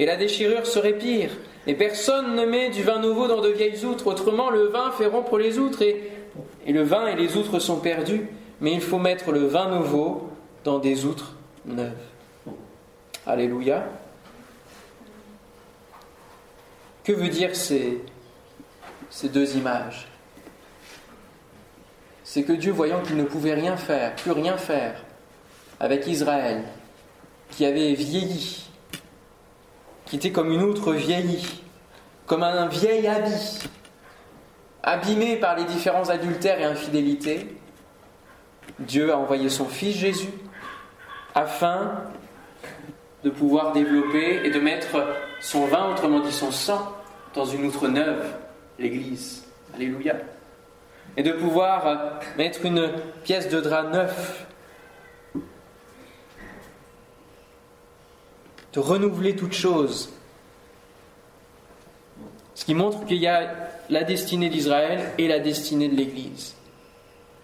et 0.00 0.06
la 0.06 0.16
déchirure 0.16 0.66
serait 0.66 0.94
pire. 0.94 1.30
Et 1.66 1.74
personne 1.74 2.34
ne 2.34 2.46
met 2.46 2.70
du 2.70 2.82
vin 2.82 2.98
nouveau 2.98 3.28
dans 3.28 3.42
de 3.42 3.50
vieilles 3.50 3.84
outres, 3.84 4.06
autrement 4.06 4.48
le 4.48 4.68
vin 4.68 4.90
fait 4.92 5.06
rompre 5.06 5.38
les 5.38 5.58
outres, 5.58 5.82
et, 5.82 6.10
le 6.66 6.82
vin 6.82 7.06
et 7.06 7.14
les 7.14 7.36
outres 7.36 7.58
sont 7.58 7.76
perdus. 7.76 8.26
Mais 8.62 8.72
il 8.72 8.80
faut 8.80 8.98
mettre 8.98 9.30
le 9.30 9.46
vin 9.46 9.68
nouveau 9.68 10.30
dans 10.64 10.78
des 10.78 11.04
outres 11.04 11.36
neuves. 11.66 11.92
Alléluia. 13.26 13.84
Que 17.04 17.12
veut 17.12 17.28
dire 17.28 17.54
ces 17.54 18.00
deux 19.24 19.56
images? 19.56 20.08
C'est 22.24 22.44
que 22.44 22.52
Dieu, 22.52 22.72
voyant 22.72 23.02
qu'il 23.02 23.16
ne 23.16 23.24
pouvait 23.24 23.54
rien 23.54 23.76
faire, 23.76 24.16
plus 24.16 24.30
rien 24.30 24.56
faire, 24.56 25.04
avec 25.78 26.06
Israël, 26.06 26.64
qui 27.50 27.66
avait 27.66 27.92
vieilli, 27.92 28.69
qui 30.10 30.16
était 30.16 30.32
comme 30.32 30.50
une 30.50 30.62
outre 30.62 30.92
vieillie, 30.92 31.62
comme 32.26 32.42
un 32.42 32.66
vieil 32.66 33.06
habit, 33.06 33.60
abîmé 34.82 35.36
par 35.36 35.56
les 35.56 35.62
différents 35.62 36.10
adultères 36.10 36.58
et 36.58 36.64
infidélités, 36.64 37.46
Dieu 38.80 39.12
a 39.12 39.16
envoyé 39.16 39.48
son 39.48 39.66
Fils 39.66 39.96
Jésus 39.96 40.32
afin 41.36 41.92
de 43.22 43.30
pouvoir 43.30 43.70
développer 43.70 44.40
et 44.44 44.50
de 44.50 44.58
mettre 44.58 44.96
son 45.40 45.66
vin, 45.66 45.92
autrement 45.92 46.18
dit 46.18 46.32
son 46.32 46.50
sang, 46.50 46.92
dans 47.32 47.44
une 47.44 47.66
outre 47.66 47.86
neuve, 47.86 48.34
l'Église. 48.80 49.44
Alléluia. 49.76 50.16
Et 51.16 51.22
de 51.22 51.30
pouvoir 51.30 52.18
mettre 52.36 52.64
une 52.64 52.90
pièce 53.22 53.48
de 53.48 53.60
drap 53.60 53.84
neuf 53.84 54.44
de 58.72 58.80
renouveler 58.80 59.36
toute 59.36 59.52
chose. 59.52 60.10
Ce 62.54 62.64
qui 62.64 62.74
montre 62.74 63.04
qu'il 63.06 63.18
y 63.18 63.26
a 63.26 63.54
la 63.88 64.04
destinée 64.04 64.48
d'Israël 64.48 65.12
et 65.18 65.28
la 65.28 65.38
destinée 65.38 65.88
de 65.88 65.96
l'Église. 65.96 66.54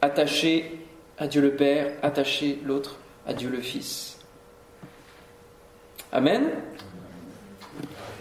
Attaché 0.02 0.86
à 1.18 1.26
Dieu 1.26 1.40
le 1.40 1.54
Père, 1.54 1.92
attaché 2.02 2.60
l'autre 2.64 2.96
à 3.26 3.32
Dieu 3.32 3.48
le 3.48 3.60
Fils. 3.60 4.18
Amen. 6.12 6.50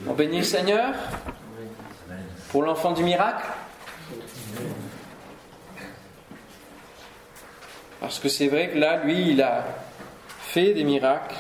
On 0.08 0.14
bénit 0.14 0.40
le 0.40 0.44
Seigneur 0.44 0.94
pour 2.50 2.64
l'enfant 2.64 2.94
du 2.94 3.04
miracle. 3.04 3.46
Parce 8.00 8.20
que 8.20 8.30
c'est 8.30 8.48
vrai 8.48 8.70
que 8.70 8.78
là, 8.78 9.04
lui, 9.04 9.32
il 9.32 9.42
a 9.42 9.66
fait 10.42 10.74
des 10.74 10.84
miracles. 10.84 11.36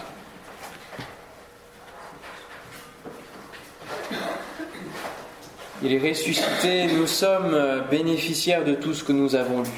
Il 5.83 5.93
est 5.93 6.09
ressuscité, 6.09 6.87
nous 6.87 7.07
sommes 7.07 7.83
bénéficiaires 7.91 8.63
de 8.63 8.75
tout 8.75 8.93
ce 8.93 9.03
que 9.03 9.11
nous 9.11 9.35
avons 9.35 9.61
lu. 9.61 9.69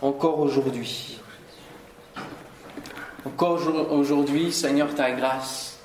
Encore 0.00 0.38
aujourd'hui. 0.38 1.18
Encore 3.24 3.60
aujourd'hui, 3.90 4.52
Seigneur, 4.52 4.94
ta 4.94 5.10
grâce 5.10 5.78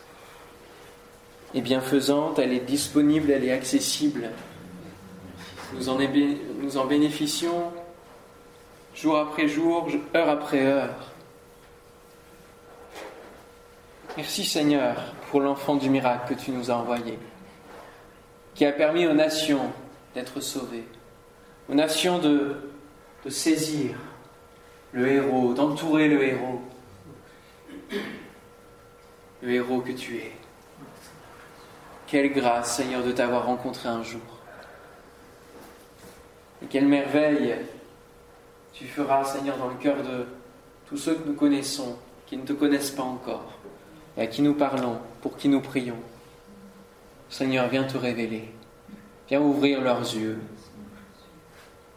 est 1.56 1.62
bienfaisante, 1.62 2.40
elle 2.40 2.54
est 2.54 2.66
disponible, 2.66 3.32
elle 3.32 3.44
est 3.44 3.52
accessible. 3.52 4.30
Nous 5.74 5.90
en, 5.90 5.98
nous 6.62 6.78
en 6.78 6.86
bénéficions 6.86 7.72
jour 8.96 9.18
après 9.18 9.48
jour, 9.48 9.88
heure 10.16 10.30
après 10.30 10.62
heure. 10.62 11.12
Merci 14.18 14.46
Seigneur 14.46 14.96
pour 15.32 15.42
l'enfant 15.42 15.76
du 15.76 15.90
miracle 15.90 16.36
que 16.36 16.40
tu 16.40 16.52
nous 16.52 16.70
as 16.70 16.76
envoyé, 16.76 17.18
qui 18.56 18.66
a 18.66 18.72
permis 18.72 19.08
aux 19.08 19.14
nations 19.14 19.72
d'être 20.14 20.42
sauvées, 20.42 20.88
aux 21.70 21.74
nations 21.74 22.20
de, 22.20 22.56
de 23.26 23.30
saisir 23.30 23.96
le 24.92 25.08
héros, 25.08 25.54
d'entourer 25.54 26.08
le 26.08 26.24
héros, 26.24 26.62
le 29.42 29.52
héros 29.52 29.82
que 29.82 29.92
tu 29.92 30.18
es. 30.18 30.32
Quelle 32.08 32.32
grâce 32.32 32.78
Seigneur 32.78 33.04
de 33.04 33.12
t'avoir 33.12 33.46
rencontré 33.48 33.90
un 33.90 34.04
jour. 34.04 34.22
Et 36.62 36.68
quelle 36.68 36.88
merveille 36.88 37.56
tu 38.72 38.86
feras, 38.86 39.24
Seigneur, 39.24 39.58
dans 39.58 39.70
le 39.70 39.76
cœur 39.76 39.98
de 39.98 40.26
tous 40.88 40.98
ceux 40.98 41.16
que 41.16 41.28
nous 41.28 41.36
connaissons, 41.36 41.98
qui 42.26 42.38
ne 42.38 42.44
te 42.44 42.54
connaissent 42.54 42.92
pas 42.92 43.04
encore, 43.04 43.54
et 44.18 44.22
à 44.22 44.28
qui 44.28 44.42
nous 44.42 44.54
parlons, 44.54 45.00
pour 45.22 45.38
qui 45.38 45.50
nous 45.50 45.62
prions. 45.62 45.98
Seigneur, 47.34 47.68
viens 47.68 47.84
te 47.84 47.98
révéler, 47.98 48.44
viens 49.28 49.42
ouvrir 49.42 49.82
leurs 49.82 50.02
yeux. 50.02 50.38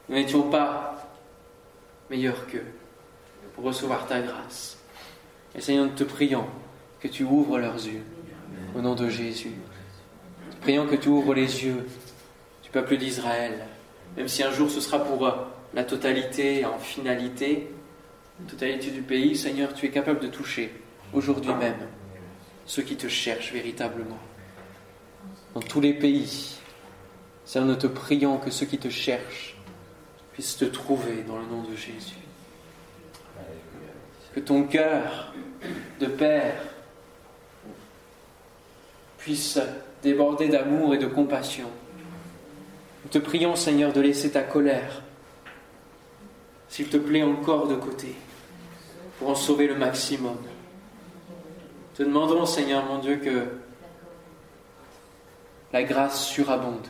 Nous 0.09 0.14
n'étions 0.14 0.44
pas 0.44 1.12
meilleurs 2.09 2.46
qu'eux 2.46 2.64
pour 3.55 3.64
recevoir 3.64 4.07
ta 4.07 4.22
grâce. 4.22 4.79
Et 5.55 5.61
Seigneur, 5.61 5.85
nous 5.85 5.94
te 5.94 6.05
prions 6.05 6.46
que 7.01 7.09
tu 7.09 7.22
ouvres 7.22 7.59
leurs 7.59 7.75
yeux, 7.75 8.01
au 8.75 8.81
nom 8.81 8.94
de 8.94 9.11
Jésus. 9.11 9.53
Prions 10.62 10.87
que 10.87 10.96
tu 10.96 11.11
ouvres 11.11 11.35
les 11.35 11.66
yeux 11.66 11.87
du 12.64 12.70
peuple 12.70 12.96
d'Israël, 12.96 13.66
même 14.16 14.29
si 14.29 14.42
un 14.42 14.51
jour 14.51 14.70
ce 14.70 14.81
sera 14.81 15.05
pour 15.05 15.31
la 15.75 15.85
totalité 15.85 16.64
en 16.64 16.79
finalité, 16.79 17.68
la 18.40 18.51
totalité 18.51 18.90
du 18.90 19.03
pays, 19.03 19.37
Seigneur, 19.37 19.75
tu 19.75 19.85
es 19.85 19.90
capable 19.90 20.20
de 20.20 20.29
toucher 20.29 20.72
aujourd'hui 21.12 21.53
même 21.53 21.88
ceux 22.64 22.83
qui 22.83 22.96
te 22.96 23.07
cherchent 23.07 23.53
véritablement. 23.53 24.18
Dans 25.57 25.62
tous 25.62 25.81
les 25.81 25.95
pays, 25.95 26.59
Seigneur, 27.47 27.66
nous 27.66 27.77
te 27.77 27.87
prions 27.87 28.37
que 28.37 28.51
ceux 28.51 28.66
qui 28.66 28.77
te 28.77 28.90
cherchent 28.90 29.57
puissent 30.35 30.59
te 30.59 30.66
trouver 30.66 31.25
dans 31.27 31.38
le 31.38 31.47
nom 31.47 31.62
de 31.62 31.75
Jésus. 31.75 32.19
Que 34.35 34.40
ton 34.40 34.64
cœur 34.64 35.33
de 35.99 36.09
Père 36.09 36.62
puisse 39.16 39.59
déborder 40.03 40.49
d'amour 40.49 40.95
et 40.95 40.99
de 40.99 41.07
compassion. 41.07 41.71
Nous 43.05 43.11
te 43.11 43.16
prions, 43.16 43.57
Seigneur, 43.57 43.95
de 43.95 44.03
laisser 44.03 44.33
ta 44.33 44.42
colère 44.42 45.01
s'il 46.69 46.90
te 46.90 46.99
plaît, 46.99 47.23
encore 47.23 47.66
de 47.66 47.77
côté, 47.77 48.14
pour 49.19 49.31
en 49.31 49.35
sauver 49.35 49.69
le 49.69 49.77
maximum. 49.77 50.37
Te 51.95 52.03
demandons, 52.03 52.45
Seigneur 52.45 52.85
mon 52.85 52.99
Dieu, 52.99 53.16
que 53.16 53.64
la 55.73 55.83
grâce 55.83 56.25
surabonde. 56.25 56.87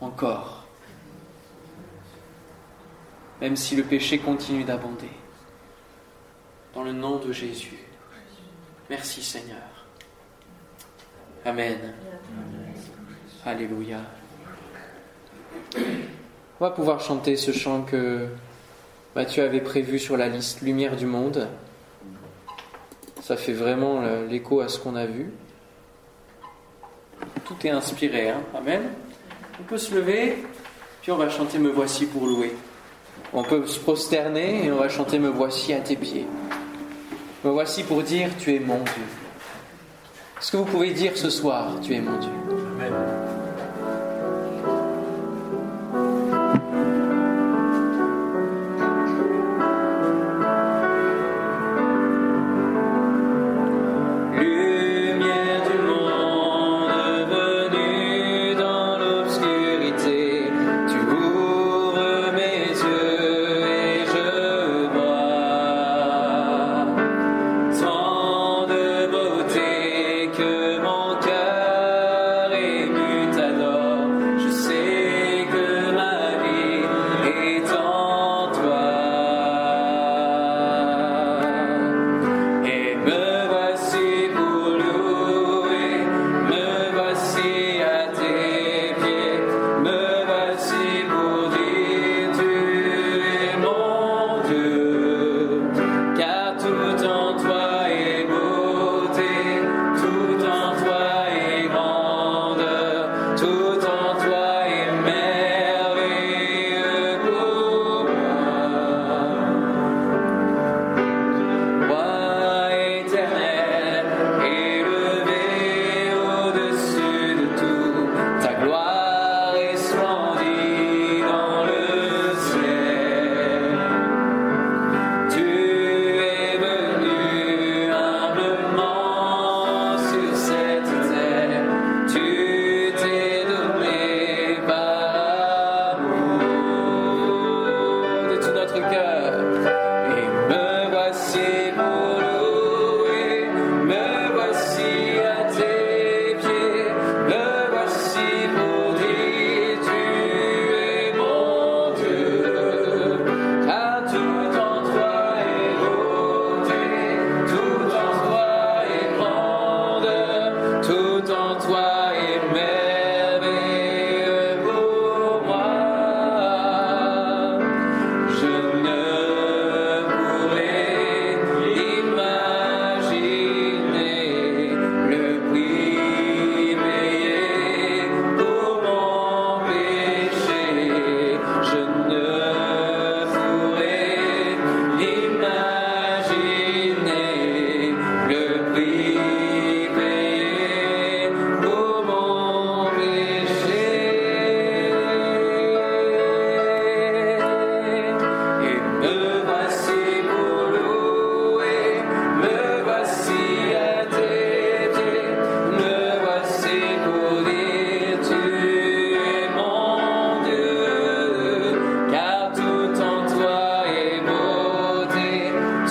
Encore. 0.00 0.64
Même 3.40 3.56
si 3.56 3.76
le 3.76 3.84
péché 3.84 4.18
continue 4.18 4.64
d'abonder. 4.64 5.10
Dans 6.74 6.82
le 6.82 6.92
nom 6.92 7.18
de 7.18 7.32
Jésus. 7.32 7.78
Merci 8.90 9.22
Seigneur. 9.22 9.86
Amen. 11.44 11.94
Alléluia. 13.44 14.00
On 15.76 16.64
va 16.64 16.70
pouvoir 16.70 17.00
chanter 17.00 17.36
ce 17.36 17.52
chant 17.52 17.82
que 17.82 18.28
Matthieu 19.14 19.44
avait 19.44 19.60
prévu 19.60 19.98
sur 19.98 20.16
la 20.16 20.28
liste 20.28 20.62
Lumière 20.62 20.96
du 20.96 21.06
monde. 21.06 21.48
Ça 23.22 23.36
fait 23.36 23.52
vraiment 23.52 24.02
l'écho 24.28 24.60
à 24.60 24.68
ce 24.68 24.78
qu'on 24.78 24.96
a 24.96 25.06
vu. 25.06 25.32
Tout 27.44 27.66
est 27.66 27.70
inspiré, 27.70 28.30
hein 28.30 28.40
Amen. 28.54 28.82
On 29.60 29.64
peut 29.64 29.78
se 29.78 29.94
lever, 29.94 30.44
puis 31.02 31.12
on 31.12 31.16
va 31.16 31.28
chanter 31.28 31.58
Me 31.58 31.70
voici 31.70 32.06
pour 32.06 32.26
louer. 32.26 32.54
On 33.32 33.42
peut 33.42 33.66
se 33.66 33.78
prosterner 33.78 34.64
et 34.66 34.72
on 34.72 34.78
va 34.78 34.88
chanter 34.88 35.18
Me 35.18 35.28
voici 35.28 35.72
à 35.72 35.80
tes 35.80 35.96
pieds. 35.96 36.26
Me 37.44 37.50
voici 37.50 37.82
pour 37.82 38.02
dire 38.02 38.30
Tu 38.38 38.54
es 38.54 38.60
mon 38.60 38.78
Dieu. 38.78 39.04
Est-ce 40.40 40.52
que 40.52 40.56
vous 40.56 40.64
pouvez 40.64 40.90
dire 40.90 41.16
ce 41.16 41.30
soir 41.30 41.68
Tu 41.82 41.94
es 41.94 42.00
mon 42.00 42.18
Dieu? 42.18 42.30
Amen. 42.80 43.13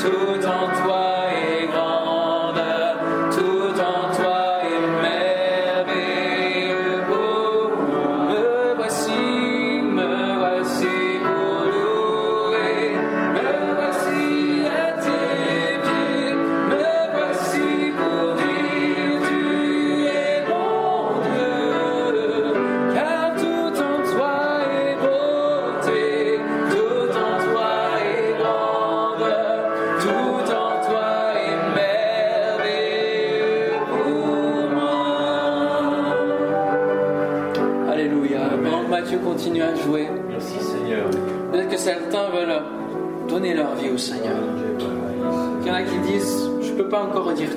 Tout 0.03 0.45
en 0.45 0.82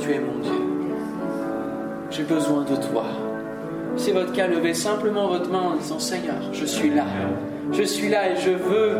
tu 0.01 0.13
es 0.13 0.21
mon 0.21 0.39
Dieu. 0.41 0.53
J'ai 2.11 2.23
besoin 2.23 2.63
de 2.63 2.77
toi. 2.77 3.05
C'est 3.97 4.13
votre 4.13 4.33
cas, 4.33 4.47
levez 4.47 4.75
simplement 4.75 5.29
votre 5.29 5.51
main 5.51 5.73
en 5.73 5.77
disant 5.77 5.99
Seigneur, 5.99 6.37
je 6.53 6.65
suis 6.65 6.91
là. 6.91 7.05
Je 7.73 7.83
suis 7.83 8.09
là 8.09 8.31
et 8.31 8.37
je 8.37 8.51
veux 8.51 8.99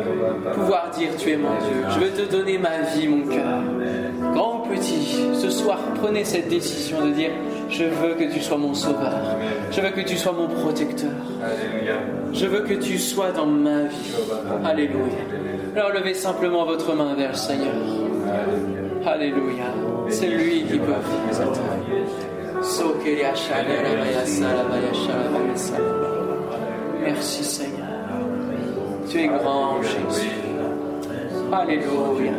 pouvoir 0.55 0.91
dire 0.91 1.11
tu 1.17 1.31
es 1.31 1.37
mon 1.37 1.51
Dieu. 1.51 1.85
Je 1.91 2.01
veux 2.01 2.11
te 2.11 2.31
donner 2.31 2.59
ma 2.59 2.81
vie, 2.95 3.07
mon 3.07 3.27
cœur. 3.27 3.63
Grand 4.33 4.65
ou 4.65 4.75
petit, 4.75 5.31
ce 5.35 5.51
soir, 5.51 5.79
prenez 6.01 6.25
cette 6.25 6.49
décision 6.49 7.07
de 7.07 7.13
dire 7.13 7.31
je 7.71 7.85
veux 7.85 8.15
que 8.15 8.33
tu 8.33 8.41
sois 8.41 8.59
mon 8.59 8.75
sauveur. 8.75 9.13
Je 9.71 9.81
veux 9.81 9.91
que 9.91 10.01
tu 10.01 10.17
sois 10.17 10.33
mon 10.33 10.49
protecteur. 10.49 11.11
Je 12.33 12.47
veux 12.47 12.61
que 12.61 12.75
tu 12.75 12.99
sois 12.99 13.31
dans 13.33 13.47
ma 13.47 13.85
vie. 13.85 14.15
Alléluia. 14.65 15.23
Alors 15.77 15.93
levez 15.93 16.15
simplement 16.15 16.65
votre 16.65 16.95
main 16.95 17.15
vers 17.15 17.31
le 17.31 17.37
Seigneur. 17.37 17.75
Alléluia. 19.07 19.67
C'est 20.09 20.29
lui 20.29 20.65
qui 20.65 20.79
peut. 20.79 20.93
Merci 27.03 27.45
Seigneur. 27.45 27.87
Tu 29.09 29.19
es 29.19 29.29
grand 29.29 29.83
Jésus. 29.83 30.31
Alléluia. 31.53 32.33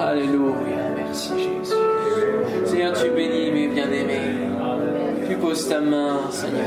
Alléluia. 0.00 0.54
Merci 0.96 1.32
Jésus. 1.38 1.74
Seigneur, 2.64 2.92
tu 2.92 3.10
bénis 3.10 3.50
mes 3.50 3.68
bien-aimés. 3.68 4.48
Tu 5.28 5.36
poses 5.36 5.68
ta 5.68 5.80
main, 5.80 6.18
Seigneur. 6.30 6.64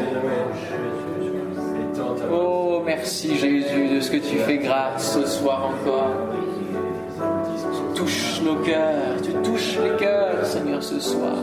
Oh, 2.32 2.71
merci 2.86 3.36
Jésus 3.38 3.88
de 3.96 4.00
ce 4.02 4.12
que 4.12 4.18
tu 4.18 4.38
fais 4.38 4.58
grâce 4.58 5.14
ce 5.14 5.26
soir 5.26 5.72
encore. 5.72 6.12
Tu 7.16 8.00
touches 8.00 8.42
nos 8.44 8.56
cœurs, 8.58 9.22
tu 9.24 9.32
touches 9.44 9.78
les 9.84 9.98
cœurs, 9.98 10.46
Seigneur, 10.46 10.82
ce 10.82 11.00
soir. 11.00 11.36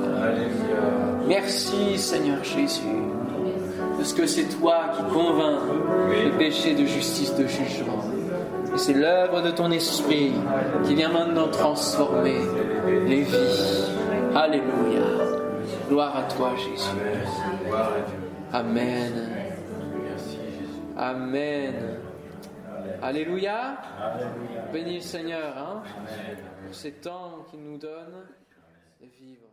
Merci, 1.27 1.99
Seigneur 1.99 2.43
Jésus, 2.43 2.83
de 3.99 4.05
ce 4.05 4.15
que 4.15 4.27
c'est 4.27 4.49
toi 4.59 4.91
qui 4.97 5.03
convainc 5.13 5.61
de 6.25 6.31
péché, 6.39 6.75
de 6.75 6.87
justice, 6.87 7.35
de 7.35 7.47
jugement. 7.47 8.03
Et 8.75 8.79
c'est 8.79 8.95
l'œuvre 8.95 9.43
de 9.43 9.51
ton 9.51 9.71
esprit 9.71 10.33
qui 10.85 10.95
vient 10.95 11.13
maintenant 11.13 11.49
transformer 11.49 12.41
les 13.07 13.23
vies. 13.23 13.85
Alléluia. 14.35 15.07
Gloire 15.89 16.17
à 16.17 16.23
toi, 16.35 16.53
Jésus. 16.57 16.89
Amen. 18.53 19.38
Amen. 20.99 22.01
Alléluia. 23.01 23.81
Bénis 24.73 24.97
le 24.97 25.01
Seigneur 25.01 25.57
hein, 25.57 25.83
pour 26.65 26.75
ces 26.75 26.93
temps 26.95 27.47
qu'il 27.49 27.63
nous 27.63 27.79
donne 27.79 28.27
de 29.01 29.07
vivre. 29.07 29.48